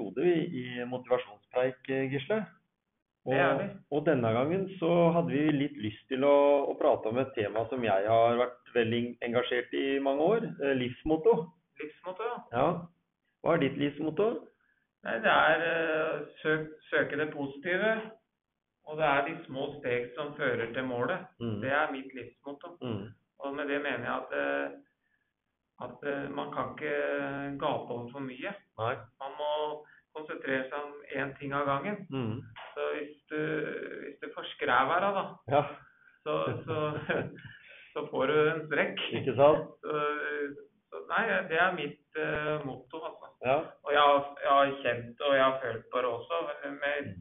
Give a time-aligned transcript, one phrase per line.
[0.00, 2.44] Episode vi, i Motivasjonspreik, eh, Gisle.
[3.24, 3.60] Og,
[3.92, 7.66] og denne gangen så hadde vi litt lyst til å, å prate om et tema
[7.68, 10.46] som jeg har vært veldig engasjert i mange år.
[10.64, 11.34] eh, Livsmotto.
[11.80, 12.66] Livsmotto, ja.
[13.42, 14.30] Hva er ditt livsmotto?
[15.04, 17.92] Nei, det er eh, søk, søke det positive.
[18.88, 21.28] Og det er de små steg som fører til målet.
[21.40, 21.58] Mm.
[21.60, 22.78] Det er mitt livsmotto.
[22.80, 23.10] Mm.
[23.44, 24.80] Og med det mener jeg at,
[25.84, 26.96] at man kan ikke
[27.60, 28.52] gape om for mye.
[28.80, 28.94] Nei.
[30.40, 32.02] Må seg om én ting av gangen.
[32.10, 32.40] Mm.
[32.74, 33.40] Så hvis du,
[34.04, 35.24] hvis du forskrever deg, da,
[35.54, 35.62] Ja,
[36.24, 36.34] så,
[36.66, 36.78] så,
[37.94, 39.02] så får du en strekk.
[39.20, 39.72] ikke sant?
[39.84, 40.02] Så,
[40.90, 43.32] så nei, det er mitt uh, motto, altså.
[43.46, 43.56] Ja.
[43.86, 46.40] Og jeg har, jeg har kjent og jeg har følt på det også,
[46.82, 47.12] med,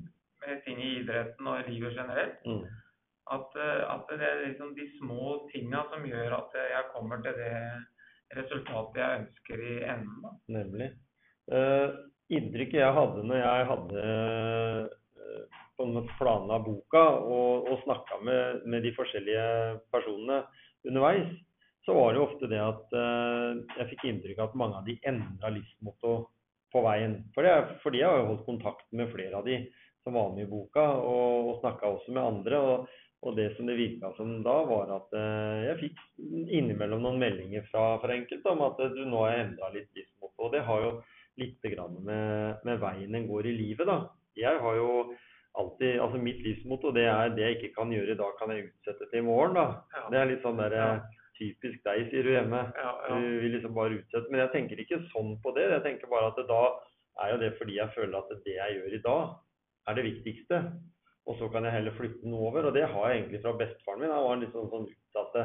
[0.44, 2.42] med ting i idretten og livet generelt.
[2.46, 2.66] Mm.
[3.30, 7.36] At, eh, at det er liksom de små tinga som gjør at jeg kommer til
[7.38, 7.58] det
[8.38, 10.24] resultatet jeg ønsker i enden.
[10.24, 10.32] da.
[10.58, 10.88] Nemlig.
[11.54, 11.90] Eh,
[12.30, 18.20] inntrykket jeg hadde når jeg hadde eh, på en måte planla boka og, og snakka
[18.28, 19.46] med, med de forskjellige
[19.94, 20.42] personene
[20.88, 21.30] underveis,
[21.88, 24.98] så var det ofte det at eh, jeg fikk inntrykk av at mange av de
[25.10, 26.16] endra livsmotto
[26.70, 27.22] på veien.
[27.34, 29.62] For jeg, fordi jeg har jo holdt kontakt med flere av de
[30.04, 32.60] som var med i boka, og, og snakka også med andre.
[32.60, 32.90] og
[33.20, 35.98] og det som det virka som da, var at eh, jeg fikk
[36.56, 40.46] innimellom noen meldinger fra, fra enkelte om at du nå har endra litt livsmotto.
[40.46, 40.92] Og det har jo
[41.40, 44.02] litt grann med, med veien en går i livet, da.
[44.40, 44.92] Jeg har jo
[45.60, 48.68] alltid Altså mitt livsmotto det er det jeg ikke kan gjøre i dag, kan jeg
[48.70, 49.82] utsette til i morgen, da.
[49.96, 50.04] Ja.
[50.14, 50.78] Det er litt sånn der
[51.40, 52.62] typisk deg, sier du hjemme.
[52.76, 53.18] Ja, ja.
[53.18, 54.28] Du vil liksom bare utsette.
[54.30, 55.70] Men jeg tenker ikke sånn på det.
[55.72, 56.62] Jeg tenker bare at da
[57.24, 59.36] er jo det fordi jeg føler at det jeg gjør i dag,
[59.88, 60.62] er det viktigste.
[61.30, 62.70] Og så kan jeg heller flytte den over.
[62.70, 64.14] Og det har jeg egentlig fra bestefaren min.
[64.14, 65.40] Han var litt sånn, sånn utsatt.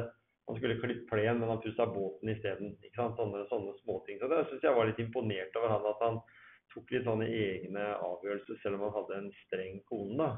[0.47, 2.75] Han skulle klippe plen, men han pussa båten isteden.
[2.95, 4.19] Sånne, sånne småting.
[4.21, 6.19] Så det syns jeg var litt imponert over han at han
[6.73, 10.19] tok litt sånne egne avgjørelser, selv om han hadde en streng kone.
[10.21, 10.29] da.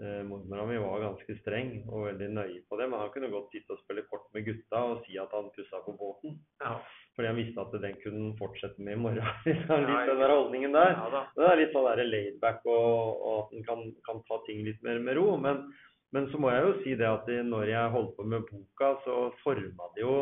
[0.00, 3.52] Eh, Mormora mi var ganske streng og veldig nøye på det, men han kunne godt
[3.52, 6.38] sitte og spille kort med gutta og si at han pussa på båten.
[6.62, 6.78] Ja.
[7.16, 9.28] Fordi han visste at den kunne han fortsette med i morgen.
[9.44, 10.96] Liksom, litt Ja, den der holdningen der.
[10.96, 11.22] Ja.
[11.36, 15.02] Det er litt sånn laidback og, og at en kan, kan ta ting litt mer
[15.04, 15.34] med ro.
[15.36, 15.66] Men,
[16.14, 19.16] men så må jeg jo si det at når jeg holdt på med boka, så
[19.44, 20.14] forma det jo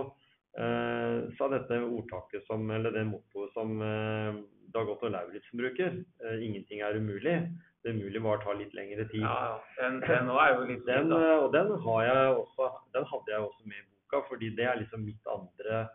[0.59, 4.41] eh, sa dette ordtaket som, eller det mottoet som eh,
[4.75, 5.97] Dag Otto Lauritzen bruker.
[6.25, 7.39] Eh, ingenting er umulig.
[7.83, 9.25] Det umulige bare tar litt lengre tid.
[9.25, 9.57] Ja.
[9.79, 13.47] Den, den er jo litt Den, eh, og den har jeg også, den hadde jeg
[13.47, 15.87] også med i boka, fordi det er liksom mitt andre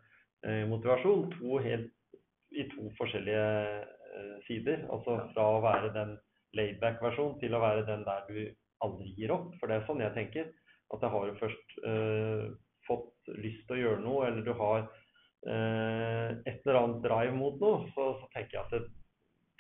[0.45, 1.27] eh, motivasjon.
[1.37, 1.91] To helt,
[2.53, 4.87] I to forskjellige eh, sider.
[4.89, 6.17] Altså fra å være den
[6.57, 8.41] layback-versjonen til å være den der du
[8.85, 9.53] aldri gir opp.
[9.59, 10.51] For det er sånn jeg tenker.
[10.93, 12.43] At jeg har jo først eh,
[12.87, 14.83] fått lyst til å gjøre noe, eller du har
[15.47, 18.83] eh, et eller annet drive mot noe, så, så tenker jeg at det,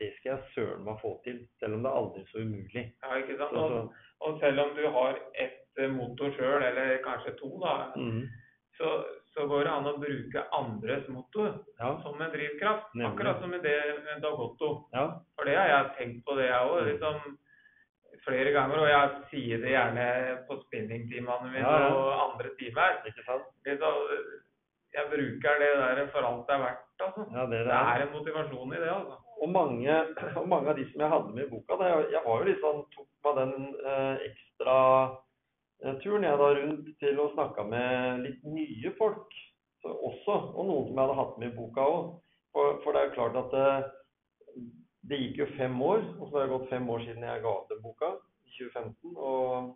[0.01, 1.41] det skal jeg søren meg få til.
[1.61, 2.85] Selv om det er aldri så umulig.
[3.05, 3.55] Ja, ikke sant?
[3.55, 7.51] Så, Og, så, og selv om du har ett eh, motor sjøl, eller kanskje to,
[7.63, 8.23] da, mm.
[8.79, 8.91] så,
[9.33, 12.91] så går det an å bruke andres motor Ja, som en drivkraft.
[12.93, 13.09] Nemlig.
[13.09, 14.73] Akkurat som i det med Dagotto.
[14.93, 15.07] ja,
[15.39, 16.77] For det har jeg tenkt på, det jeg òg.
[16.83, 16.91] Mm.
[16.91, 17.39] Liksom,
[18.25, 18.79] flere ganger.
[18.83, 20.07] Og jeg sier det gjerne
[20.47, 21.91] på spinningtimene mine Ja, ja.
[21.93, 22.99] og andre timer.
[23.09, 23.49] ikke sant?
[23.67, 24.01] Liksom,
[24.93, 27.23] jeg bruker det der for alt det er verdt, altså.
[27.33, 29.15] Ja, det, Det er en motivasjon i det, altså.
[29.43, 29.95] Og mange,
[30.39, 32.53] og mange av de som jeg hadde med i boka, da, jeg, jeg var jo
[32.61, 33.55] sånn, tok meg den
[33.93, 34.75] eh, ekstra
[35.83, 39.33] eh, turen jeg da rundt til å snakke med litt nye folk
[39.83, 42.05] så også, og noen som jeg hadde hatt med i boka òg.
[42.53, 43.89] For, for det er jo klart at eh,
[45.09, 47.53] det gikk jo fem år, og så har det gått fem år siden jeg ga
[47.59, 48.11] ut den boka,
[48.47, 49.15] i 2015.
[49.17, 49.73] og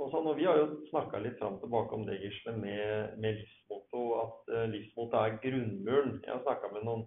[0.00, 3.36] og sånn, og Vi har jo snakka litt fram tilbake om det, Gisle, med, med
[3.36, 4.04] livsmotto.
[4.22, 6.14] At uh, livsmotto er grunnmuren.
[6.24, 7.02] Jeg har snakka med noen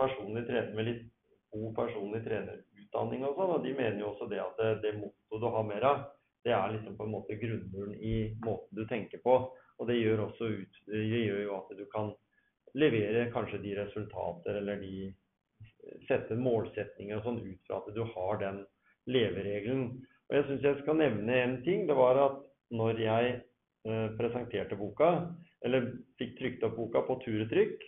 [0.00, 1.02] personlig trener med litt
[1.52, 5.42] god personlig trenerutdanning og sånn, og de mener jo også det at det, det mottoet
[5.42, 6.04] du har mer av,
[6.46, 8.14] det er liksom på en måte grunnmuren i
[8.46, 9.34] måten du tenker på.
[9.76, 12.08] Og det gjør ut, det gjør jo at du kan
[12.78, 15.10] levere kanskje de resultater eller de
[16.08, 18.62] sette målsetninger og sånn ut fra at du har den
[19.10, 19.86] leveregelen.
[20.30, 21.86] Og jeg syns jeg skal nevne en ting.
[21.88, 22.38] Det var at
[22.72, 25.12] når jeg eh, presenterte boka,
[25.66, 25.90] eller
[26.20, 27.82] fikk trykt opp boka på turetrykk,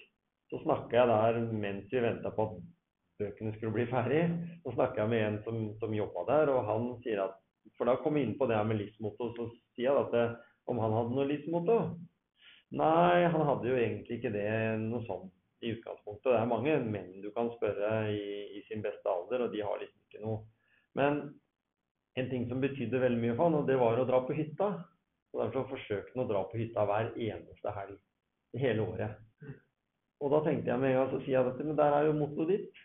[0.53, 2.59] så snakka jeg der mens vi venta på at
[3.23, 4.25] bøkene skulle bli ferdig.
[4.65, 7.41] Så snakka jeg med en som, som jobba der, og han sier at
[7.79, 10.25] For da kom vi inn på det her med livsmotto, så sier jeg at det,
[10.69, 11.79] om han hadde noe livsmotto.
[12.77, 14.51] Nei, han hadde jo egentlig ikke det
[14.83, 15.31] noe sånn
[15.64, 16.31] i utgangspunktet.
[16.31, 18.25] Det er mange menn du kan spørre i,
[18.58, 20.43] i sin beste alder, og de har liksom ikke noe.
[20.99, 21.22] Men
[22.20, 24.70] en ting som betydde veldig mye for han, og det var å dra på hytta.
[25.34, 27.96] Og Derfor forsøkte han å dra på hytta hver eneste helg
[28.55, 29.16] i hele året.
[30.22, 32.19] Og da tenkte jeg med en gang så sier jeg dette, men der er jo
[32.20, 32.84] mottoet ditt.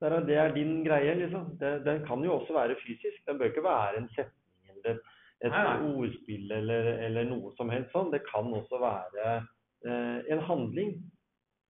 [0.00, 1.52] Der er, det er din greie, liksom.
[1.60, 3.20] Det, den kan jo også være fysisk.
[3.28, 4.98] Den bør ikke være en setning eller
[5.44, 5.76] et nei.
[6.00, 8.10] ordspill eller, eller noe som helst sånn.
[8.12, 10.96] Det kan også være eh, en handling.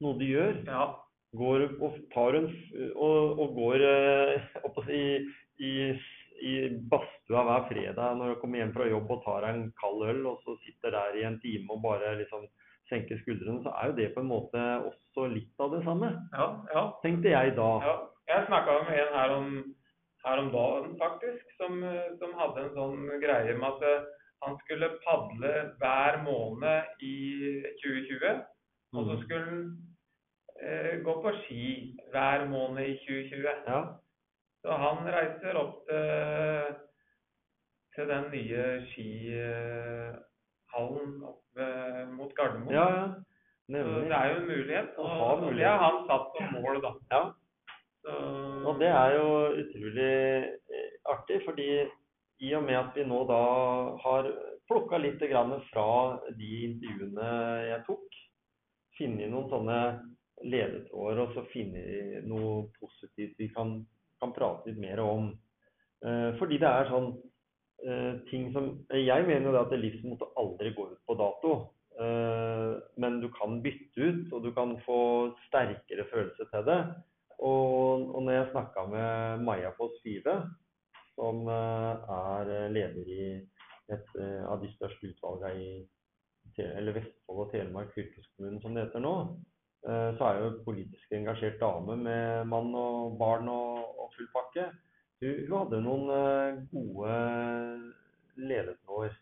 [0.05, 0.61] Noe du gjør.
[0.69, 0.85] Ja.
[1.37, 2.47] Går og tar en
[2.95, 5.01] og, og går eh, opp si,
[5.61, 5.73] i,
[6.47, 6.53] i
[6.93, 10.41] badstua hver fredag når du kommer hjem fra jobb og tar en kald øl, og
[10.45, 12.47] så sitter der i en time og bare liksom
[12.91, 16.13] senker skuldrene, så er jo det på en måte også litt av det samme.
[16.37, 16.47] Ja.
[16.73, 16.85] ja.
[17.03, 17.71] Tenkte jeg da.
[17.83, 17.95] Ja,
[18.31, 19.49] jeg snakka med en her om,
[20.29, 21.81] her om dagen, faktisk, som,
[22.21, 24.07] som hadde en sånn greie med at eh,
[24.47, 27.17] han skulle padle hver måned i
[27.83, 28.45] 2020.
[28.95, 29.23] Og så Mm.
[29.25, 29.65] skulle han
[31.05, 31.65] gå på ski
[32.13, 33.49] hver måned i 2020.
[33.69, 33.81] Ja.
[34.65, 36.75] Så han reiser opp til,
[37.95, 40.13] til den nye skihallen
[41.31, 41.65] oppe
[42.17, 42.75] mot Gardermoen.
[42.75, 43.07] Ja, ja.
[43.67, 43.73] Så
[44.07, 44.91] det er jo en mulighet.
[44.97, 45.71] Og, ha og det mulighet.
[45.71, 46.91] har han satt som mål, da.
[47.13, 47.23] Ja.
[48.03, 48.13] Så,
[48.69, 49.29] Og det er jo
[49.63, 50.17] utrolig
[50.77, 51.71] eh, artig, fordi
[52.47, 53.43] i og med at vi nå da
[54.05, 54.29] har
[54.71, 55.89] plukka litt grann fra
[56.39, 57.31] de intervjuene
[57.71, 58.19] jeg tok,
[58.99, 59.81] funnet noen sånne
[60.45, 63.79] ledetråder og så finne noe positivt vi kan,
[64.21, 65.31] kan prate litt mer om.
[66.05, 67.09] Eh, fordi det er sånn
[67.87, 71.57] eh, ting som Jeg mener jo at livsmote aldri går ut på dato.
[71.97, 75.01] Eh, men du kan bytte ut, og du kan få
[75.49, 76.81] sterkere følelse til det.
[77.37, 80.37] Og, og når jeg snakka med Maja Foss Five,
[81.17, 83.29] som eh, er leder i
[83.93, 85.71] et eh, av de største utvalgene i
[86.57, 89.56] Vestfold og Telemark fylkeskommune, som det heter nå, eh,
[90.19, 94.65] så er jo en politisk engasjert dame med mann og barn og, og full pakke.
[95.23, 97.13] Hun, hun hadde noen eh, gode
[98.37, 99.15] ledetråder.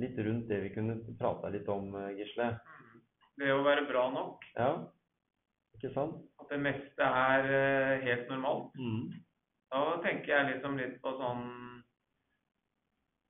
[0.00, 2.48] Litt rundt det vi kunne prata litt om, eh, Gisle.
[3.38, 4.70] det å være bra nok, Ja,
[5.76, 6.16] ikke sant?
[6.40, 8.72] at det meste er eh, helt normalt.
[8.80, 9.12] Mm.
[9.72, 11.44] Da tenker jeg liksom litt på sånn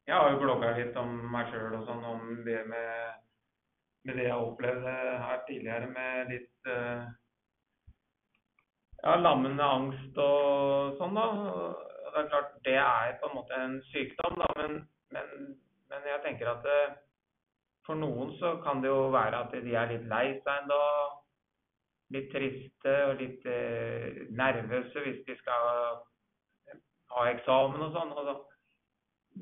[0.08, 3.20] Jeg har jo blogga litt om meg sjøl og sånn, om det med,
[4.04, 4.92] med det jeg opplevde
[5.24, 7.04] her tidligere med litt eh,
[9.02, 11.26] ja, lammende angst og sånn, da.
[12.12, 14.82] Det er klart det er på en måte en sykdom, da, men,
[15.14, 15.32] men,
[15.90, 16.82] men jeg tenker at det,
[17.86, 20.82] for noen så kan det jo være at de er litt lei seg ennå.
[22.12, 25.68] Litt triste og litt eh, nervøse hvis de skal
[27.14, 28.12] ha eksamen og sånn.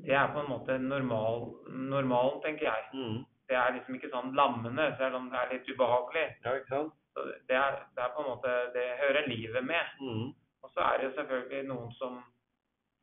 [0.05, 1.49] Det er på en måte normal,
[1.91, 2.87] normalen, tenker jeg.
[2.95, 3.19] Mm.
[3.51, 6.27] Det er liksom ikke sånn lammende, selv om det er litt ubehagelig.
[6.45, 6.97] Ja, ikke sant?
[7.11, 9.95] Så det, er, det er på en måte Det hører livet med.
[9.99, 10.29] Mm.
[10.63, 12.19] Og så er det selvfølgelig noen som,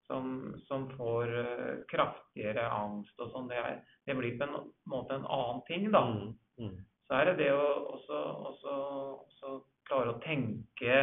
[0.08, 0.30] som,
[0.68, 3.50] som får eh, kraftigere angst og sånn.
[3.50, 3.60] Det,
[4.08, 6.04] det blir på en måte en annen ting, da.
[6.08, 6.30] Mm.
[6.62, 6.78] Mm.
[7.08, 8.78] Så er det det å også, også,
[9.26, 9.52] også
[9.88, 11.02] klare å tenke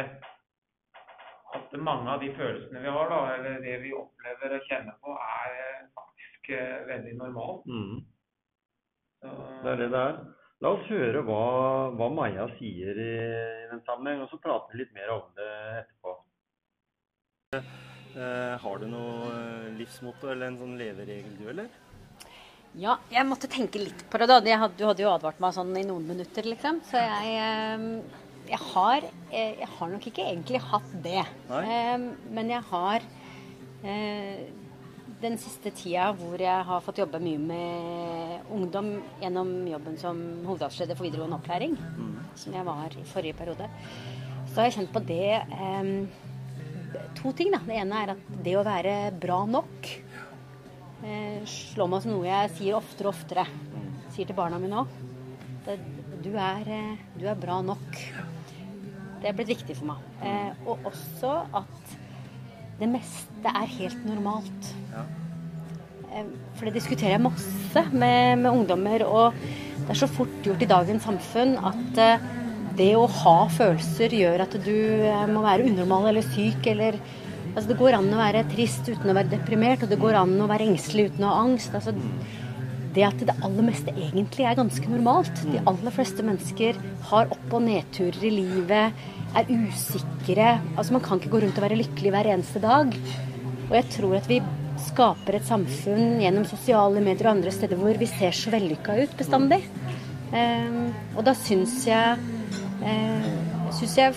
[1.56, 5.14] at mange av de følelsene vi har, da, eller det vi opplever og kjenner på,
[5.14, 7.66] er faktisk eh, veldig normalt.
[7.70, 8.04] Mm.
[9.62, 10.18] Det er det det er.
[10.64, 11.40] La oss høre hva,
[11.98, 13.10] hva Maja sier i,
[13.64, 15.50] i den sammenheng, og så prate vi litt mer om det
[15.82, 16.14] etterpå.
[17.56, 21.68] Eh, har du noe eh, livsmotto eller en sånn leveregel du, eller?
[22.76, 24.28] Ja, jeg måtte tenke litt på det.
[24.28, 24.40] da.
[24.44, 26.80] Du hadde jo advart meg sånn i noen minutter, liksom.
[26.88, 31.22] Så jeg, eh, jeg, har, eh, jeg har nok ikke egentlig hatt det.
[31.52, 31.62] Nei.
[31.68, 33.04] Eh, Men jeg har
[33.84, 34.46] eh,
[35.22, 38.90] den siste tida hvor jeg har fått jobbe mye med ungdom
[39.22, 41.76] gjennom jobben som hovedavsleder for videregående opplæring,
[42.36, 43.68] som jeg var i forrige periode,
[44.50, 45.92] så har jeg kjent på det eh,
[47.16, 47.58] To ting, da.
[47.66, 49.88] Det ene er at det å være bra nok
[51.04, 53.44] eh, slår meg som noe jeg sier oftere og oftere.
[54.14, 54.94] Sier til barna mine òg.
[56.24, 58.00] Du, er, eh, du er bra nok.
[59.20, 60.04] Det er blitt viktig for meg.
[60.24, 61.96] Eh, og også at
[62.80, 64.74] det meste er helt normalt.
[64.92, 65.06] Ja.
[66.56, 69.34] for det diskuterer jeg masse med, med ungdommer, og
[69.82, 72.26] det er så fort gjort i dagens samfunn at eh,
[72.76, 76.98] det å ha følelser gjør at du eh, må være unormal eller syk eller
[77.56, 80.34] Altså Det går an å være trist uten å være deprimert, og det går an
[80.44, 81.72] å være engstelig uten å ha angst.
[81.72, 81.94] Altså
[82.92, 85.40] Det at det aller meste egentlig er ganske normalt.
[85.48, 86.76] De aller fleste mennesker
[87.08, 89.06] har opp- og nedturer i livet,
[89.36, 90.52] er usikre.
[90.76, 92.94] Altså Man kan ikke gå rundt og være lykkelig hver eneste dag.
[93.66, 94.40] Og jeg tror at vi
[94.86, 99.14] skaper et samfunn gjennom sosiale medier og andre steder hvor vi ser så vellykka ut
[99.18, 99.62] bestandig.
[100.26, 102.18] Um, og da syns jeg,
[102.82, 104.16] uh, syns jeg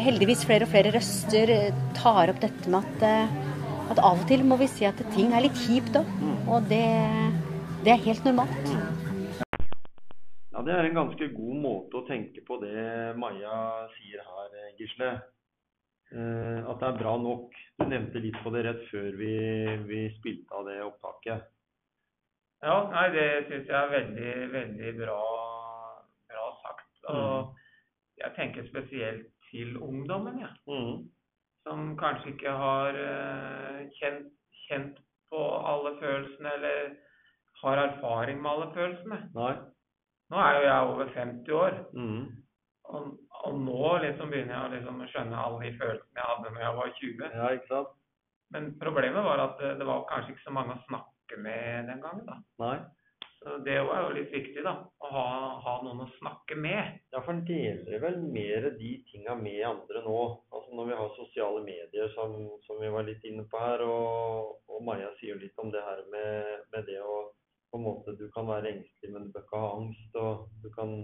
[0.00, 4.26] heldigvis flere og flere røster eh, tar opp dette med at, eh, at av og
[4.30, 6.08] til må vi si at ting er litt kjipt òg.
[6.50, 6.86] Og det,
[7.84, 8.72] det er helt normalt.
[10.52, 15.10] Ja, Det er en ganske god måte å tenke på det Maja sier her, Gisle.
[16.10, 17.54] Eh, at det er bra nok.
[17.78, 19.34] Du nevnte litt på det rett før vi,
[19.86, 21.46] vi spilte av det opptaket.
[22.66, 25.20] Ja, nei, det syns jeg er veldig, veldig bra,
[26.28, 26.90] bra sagt.
[27.14, 27.54] Og
[28.20, 30.52] jeg tenker spesielt til ungdommen, jeg.
[30.66, 31.08] Mhm.
[31.62, 34.30] Som kanskje ikke har eh, kjent,
[34.66, 34.98] kjent
[35.30, 35.40] på
[35.70, 36.94] alle følelsene, eller
[37.62, 39.18] har erfaring med alle følelsene.
[39.36, 39.52] Nei?
[40.30, 42.26] Nå er jo jeg over 50 år, Mm.
[42.90, 43.08] og,
[43.44, 46.76] og nå liksom begynner jeg å liksom skjønne alle de følelsene jeg hadde når jeg
[46.78, 47.34] var 20.
[47.40, 47.96] Ja, ikke sant?
[48.54, 52.00] Men problemet var at eh, det var kanskje ikke så mange å snakke med den
[52.02, 52.26] gangen.
[52.26, 52.38] da.
[52.62, 52.78] Nei?
[53.40, 54.72] Så det var jo litt viktig, da.
[55.00, 55.26] Å ha,
[55.64, 56.98] ha noen å snakke med.
[57.14, 60.16] Ja, for en deler vel mer de tinga med andre nå.
[60.52, 62.34] Altså når vi har sosiale medier, som,
[62.66, 66.02] som vi var litt inne på her, og, og Maja sier litt om det her
[66.12, 67.14] med, med det å
[67.70, 70.16] på en måte Du kan være engstelig, men du bør ikke ha angst.
[70.16, 70.94] Og du kan,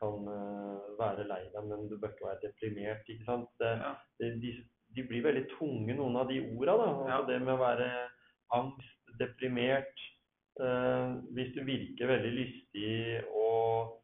[0.00, 3.08] kan eh, være lei deg, men du bør ikke være deprimert.
[3.08, 3.48] ikke sant?
[3.60, 3.94] Det, Ja.
[4.20, 4.52] det, de,
[4.96, 6.76] de blir veldig tunge, noen av de orda.
[6.76, 6.88] da.
[6.92, 7.20] Altså Ja.
[7.30, 7.90] Det med å være
[8.52, 10.06] angst, deprimert.
[10.60, 13.94] Eh, hvis du virker veldig lystig og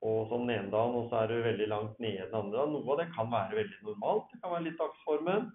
[0.00, 2.72] og sånn den ene dagen, og så er du veldig langt nede den andre dagen.
[2.76, 4.28] Noe av det kan være veldig normalt.
[4.30, 5.48] Det kan være litt dagsformen.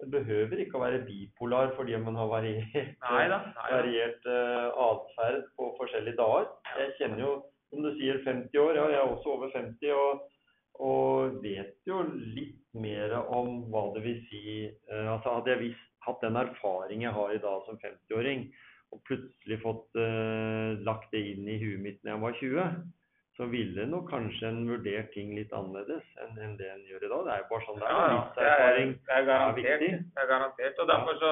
[0.00, 3.40] Det behøver ikke å være bipolar fordi man har variert, Nei da.
[3.44, 3.70] Nei, da.
[3.74, 6.48] variert uh, atferd på forskjellige dager.
[6.78, 7.32] Jeg kjenner jo,
[7.68, 8.78] som du sier, 50 år.
[8.78, 10.24] Ja, jeg er også over 50 og,
[10.80, 15.86] og vet jo litt mer om hva det vil si uh, altså Hadde jeg visst,
[16.06, 18.46] hatt den erfaring jeg har i dag som 50-åring,
[18.94, 22.80] og plutselig fått uh, lagt det inn i huet mitt når jeg var 20,
[23.40, 27.10] så ville nok kanskje en vurdert ting litt annerledes enn, enn det en gjør i
[27.12, 27.22] dag.
[27.24, 27.94] Det er jo bare sånn det er.
[27.96, 28.18] Ja, ja.
[28.36, 28.92] Det er, Livserfaring.
[29.06, 29.56] det er garantert.
[29.64, 29.90] viktig.
[30.14, 30.82] Det er garantert.
[30.84, 31.30] Og derfor så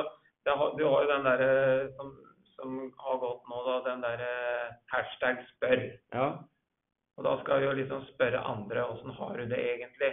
[0.49, 1.51] det har, Du har jo den derre
[1.99, 2.13] som,
[2.57, 3.75] som har gått nå, da.
[3.91, 4.31] Den derre
[4.95, 5.83] hashtag spør.
[6.17, 6.29] Ja.
[7.19, 10.13] Og da skal vi jo liksom spørre andre åssen har du det egentlig.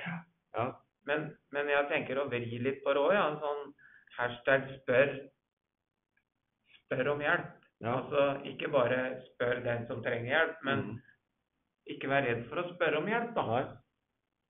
[0.57, 0.67] Ja.
[1.05, 3.27] Men, men jeg tenker å vri litt på det òg, ja.
[3.31, 3.63] En sånn
[4.17, 5.15] hashtag spør
[6.85, 7.51] spør om hjelp.
[7.83, 7.95] ja.
[7.99, 8.99] Altså ikke bare
[9.29, 11.01] spør den som trenger hjelp, men Mm.
[11.93, 13.45] Ikke være redd for å spørre om hjelp, da.
[13.49, 13.65] Nei.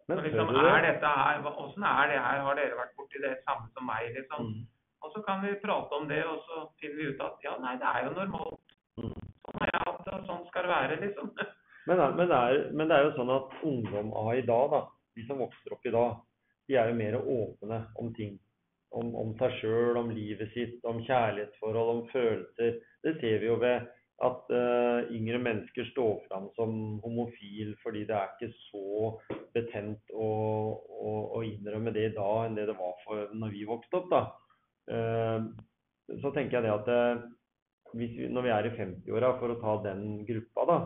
[0.07, 0.81] Men liksom, er det?
[0.85, 2.41] dette her, Åssen er det her?
[2.45, 4.11] Har dere vært borti det samme som meg?
[4.13, 4.51] liksom?
[4.51, 4.65] Mm.
[5.05, 7.75] Og så kan vi prate om det, og så finner vi ut at ja, nei,
[7.81, 8.75] det er jo normalt.
[9.01, 9.13] Mm.
[9.45, 11.31] Sånn har jeg hatt det, og sånn skal det være, liksom.
[11.85, 14.79] Men, men, det er, men det er jo sånn at ungdom av i dag, da,
[15.13, 16.15] de som vokser opp i dag,
[16.65, 18.31] de er jo mer åpne om ting.
[18.95, 22.79] Om, om seg sjøl, om livet sitt, om kjærlighetsforhold, om følelser.
[23.05, 23.85] Det ser vi jo ved
[24.23, 29.11] at uh, yngre mennesker står fram som homofil fordi det er ikke så
[29.55, 30.29] betent å,
[30.79, 34.07] å, å innrømme det i dag enn det det var for når vi vokste opp.
[34.13, 34.21] da.
[34.87, 35.39] Uh,
[36.21, 37.25] så tenker jeg det at uh,
[37.95, 40.77] hvis vi, når vi er i 50-åra, for å ta den gruppa, da,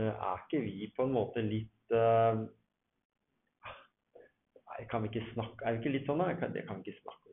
[0.00, 1.70] er ikke vi på en måte litt
[4.74, 6.48] Nei, kan vi ikke snakke Er vi ikke litt sånn, da?
[6.50, 7.23] Det kan vi ikke snakke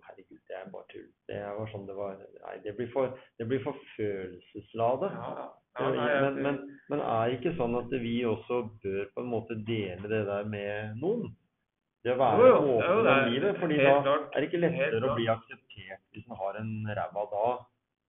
[0.62, 1.10] er bare tull.
[1.30, 2.22] Det var sånn det var.
[2.46, 5.12] Nei, det blir for, det blir for følelsesladet.
[5.18, 5.50] Ja, ja.
[5.80, 6.58] Ja, nei, men, men,
[6.92, 10.50] men er det ikke sånn at vi også bør på en måte dele det der
[10.52, 11.30] med noen?
[12.04, 13.60] Det å være åpen om livet.
[13.62, 14.28] fordi da klart.
[14.34, 17.62] er det ikke lettere å bli akseptert hvis en har en ræva dag.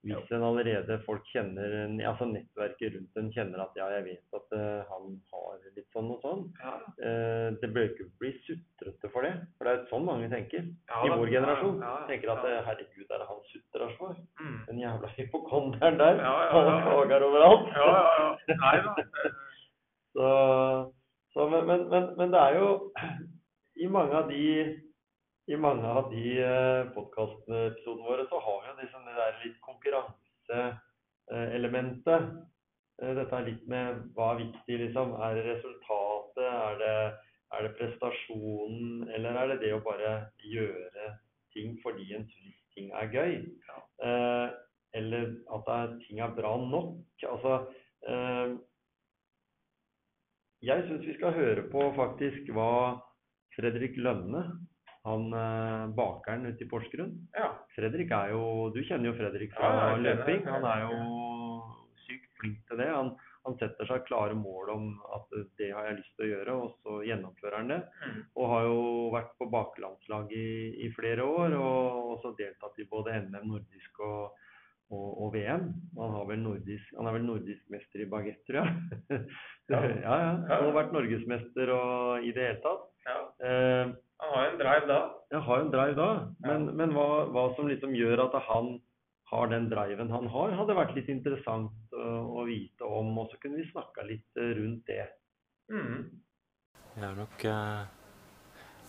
[0.01, 1.73] Hvis en allerede folk kjenner
[2.09, 6.09] altså nettverket rundt en kjenner at ja, jeg vet at uh, han har litt sånn
[6.15, 6.47] og sånn.
[6.61, 9.31] Ja, Uh, det bør ikke bli sutrete for det.
[9.57, 10.67] For det er sånn mange tenker.
[10.89, 11.79] Ja, I vår vår generasjon.
[11.81, 14.19] Ja, Tenker at eh, herregud, er det han sutrer for?
[14.41, 14.57] Mm.
[14.67, 16.21] Den jævla hypokonderen der.
[16.21, 17.71] Ja, ja, Han klager overalt.
[17.77, 18.57] Ja, ja, ja.
[18.61, 18.95] Nei da.
[20.13, 20.29] Så,
[21.31, 22.71] så men, men, men, men det er jo
[23.79, 24.41] I mange av de
[25.49, 29.59] i mange av de eh, podkastepisodene våre så har vi jo liksom det der litt
[29.65, 32.21] konkurranseelementet.
[33.01, 35.07] Eh, dette er litt med hva er viktig, liksom.
[35.17, 36.45] Er det resultatet?
[36.45, 36.99] Er det,
[37.57, 38.91] er det prestasjonen?
[39.09, 40.11] Eller er det det å bare
[40.45, 41.05] gjøre
[41.55, 43.33] ting fordi en syns ting er gøy?
[43.67, 43.77] Ja.
[44.97, 45.23] eller
[45.55, 46.91] at det er, ting er bra nok?
[47.27, 47.51] Altså
[48.07, 48.49] eh,
[50.61, 52.73] Jeg syns vi skal høre på faktisk hva
[53.55, 54.41] Fredrik Lønne
[55.07, 57.15] han eh, bakeren ute i Porsgrunn.
[57.33, 57.51] Ja.
[57.75, 60.43] Fredrik er jo Du kjenner jo Fredrik fra Ja, løping.
[60.45, 60.65] han.
[60.69, 60.99] Er jo
[62.05, 62.89] sykt flink til det.
[62.93, 63.09] Han,
[63.47, 66.75] han setter seg klare mål om at det har jeg lyst til å gjøre, og
[66.83, 67.79] så gjennomfører han det.
[68.05, 68.19] Mm.
[68.37, 68.83] Og har jo
[69.15, 70.45] vært på baklandslag i,
[70.85, 74.37] i flere år, og også deltatt i både NM, nordisk og,
[74.93, 75.65] og, og VM.
[75.97, 79.25] Han, har vel nordisk, han er vel nordisk mester i bagett, tror jeg.
[79.71, 79.77] Ja.
[79.87, 80.31] ja, ja.
[80.49, 82.81] Han har vært norgesmester og i det hele tatt.
[83.07, 83.19] ja.
[83.47, 83.91] Eh,
[84.21, 84.99] Han har jo en drive da.
[85.31, 86.09] jeg har en drive da,
[86.45, 86.73] men, Ja.
[86.81, 88.75] men hva, hva som liksom gjør at han
[89.31, 93.61] har den driven han har, hadde vært litt interessant å, vite om, og så kunne
[93.61, 95.05] vi snakka litt eh, rundt det.
[95.71, 96.09] Mm.
[96.97, 97.85] Jeg har nok eh,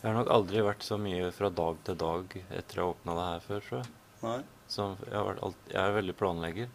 [0.03, 3.27] Jeg har nok aldri vært så mye fra dag til dag etter jeg åpna det
[3.29, 3.93] her før, tror jeg.
[4.23, 4.39] Nei.
[4.67, 6.73] Som jeg, har vært alt, jeg er veldig planlegger.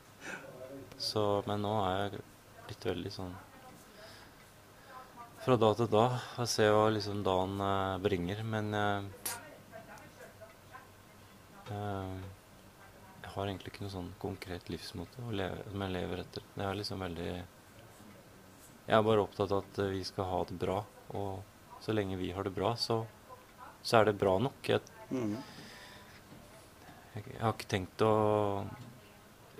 [0.97, 2.23] Så, men nå er jeg
[2.69, 3.35] blitt veldig sånn
[5.47, 6.05] Fra da til da
[6.41, 9.05] Jeg ser hva liksom dagen eh, bringer, men eh,
[11.71, 12.17] eh,
[13.21, 16.43] Jeg har egentlig ikke noe sånn konkret livsmåte å leve, som jeg lever etter.
[16.51, 20.81] Jeg er liksom veldig Jeg er bare opptatt av at vi skal ha det bra.
[21.15, 23.05] Og så lenge vi har det bra, så,
[23.79, 24.59] så er det bra nok.
[24.67, 24.83] Jeg
[27.15, 28.15] jeg, jeg har ikke tenkt å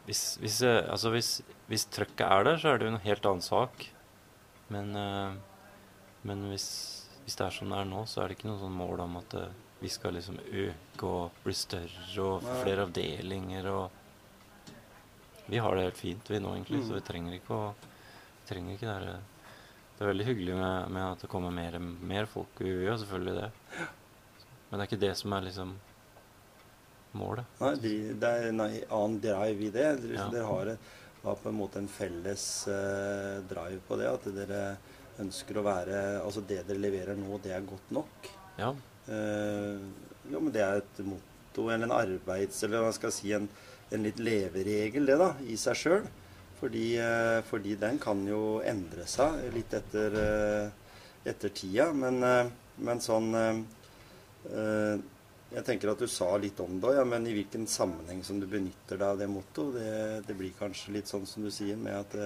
[0.04, 1.36] Hvis, hvis, eh, altså hvis,
[1.72, 3.94] hvis trøkket er der, så er det jo en helt annen sak.
[4.68, 5.46] Men, eh,
[6.28, 6.68] men hvis,
[7.24, 9.18] hvis det er som det er nå, så er det ikke noe sånn mål om
[9.22, 14.04] at eh, vi skal liksom øke og bli større og få flere avdelinger og
[15.48, 18.74] Vi har det helt fint vi nå, egentlig, så vi trenger ikke å vi trenger
[18.74, 19.20] ikke det her,
[19.98, 22.60] Det er veldig hyggelig med, med at det kommer mer, mer folk.
[22.60, 23.48] Vi gjør selvfølgelig det.
[24.70, 25.72] Men det er ikke det som er liksom
[27.18, 27.46] målet.
[27.62, 29.88] Nei, de- det er en annen drive i det.
[30.04, 30.28] Dere, Ja.
[30.30, 30.78] dere har,
[31.24, 34.08] har på en måte en felles uh, drive på det.
[34.12, 34.78] At dere
[35.24, 38.30] ønsker å være Altså det dere leverer nå, det er godt nok.
[38.60, 38.74] Ja.
[39.08, 39.80] Eh,
[40.32, 42.62] ja, men det er et motto eller en arbeids...
[42.66, 43.48] Eller hva skal jeg si, en,
[43.94, 46.08] en litt leveregel, det, da, i seg sjøl.
[46.58, 50.96] Fordi, eh, fordi den kan jo endre seg litt etter, eh,
[51.30, 51.92] etter tida.
[51.94, 52.50] Men, eh,
[52.88, 53.62] men sånn eh,
[54.54, 54.96] eh,
[55.48, 58.44] Jeg tenker at du sa litt om det, ja, men i hvilken sammenheng som du
[58.52, 59.92] benytter deg av det mottoet, det,
[60.28, 62.18] det blir kanskje litt sånn som du sier, med at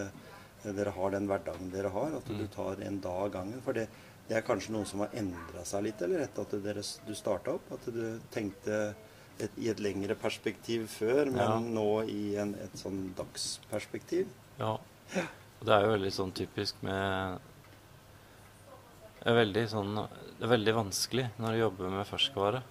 [0.64, 2.16] dere har den hverdagen dere har.
[2.18, 3.62] At du tar en dag av gangen.
[3.66, 3.88] For det,
[4.28, 7.56] det er kanskje noe som har endra seg litt, eller etter at dere, du starta
[7.58, 7.72] opp?
[7.74, 8.94] At du tenkte
[9.40, 11.60] et, i et lengre perspektiv før, men Ja.
[11.60, 14.28] nå i en, et sånn dagsperspektiv?
[14.60, 14.76] Ja.
[15.62, 17.40] Og det er jo veldig sånn typisk med
[19.26, 22.62] er veldig sånn Det er veldig vanskelig når du jobber med ferskvare.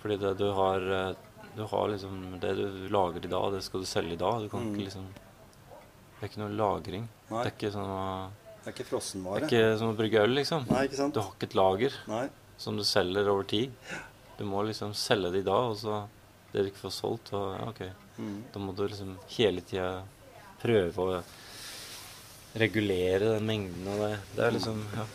[0.00, 1.10] Fordi det du har eh,
[1.56, 4.40] Du har liksom Det du lager i dag, det skal du selge i dag.
[4.42, 4.70] Du kan Mm.
[4.74, 5.06] ikke liksom
[6.20, 7.08] Det er ikke noe lagring.
[7.30, 7.40] Nei.
[7.40, 8.04] Det er ikke sånn å
[8.60, 10.66] Det er ikke Det er ikke som å brygge øl, liksom.
[10.68, 11.16] Nei, ikke sant?
[11.16, 12.26] Du har ikke et lager Nei.
[12.60, 13.72] som du selger over tid.
[14.36, 16.02] Du må liksom selge det i dag, og så
[16.52, 17.80] det du ikke får solgt, og ja, OK.
[18.20, 18.36] Mm.
[18.52, 20.02] Da må du liksom hele tida
[20.60, 21.22] prøve å
[22.60, 24.12] regulere den mengden og det.
[24.36, 25.06] Det er liksom ja.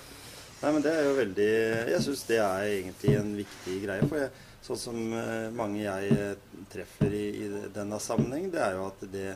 [0.63, 1.49] Nei, men det er jo veldig
[1.91, 4.07] Jeg syns det er egentlig en viktig greie.
[4.09, 4.31] For jeg,
[4.65, 9.03] sånn som eh, mange jeg eh, treffer i, i denne sammenheng, det er jo at
[9.13, 9.27] det,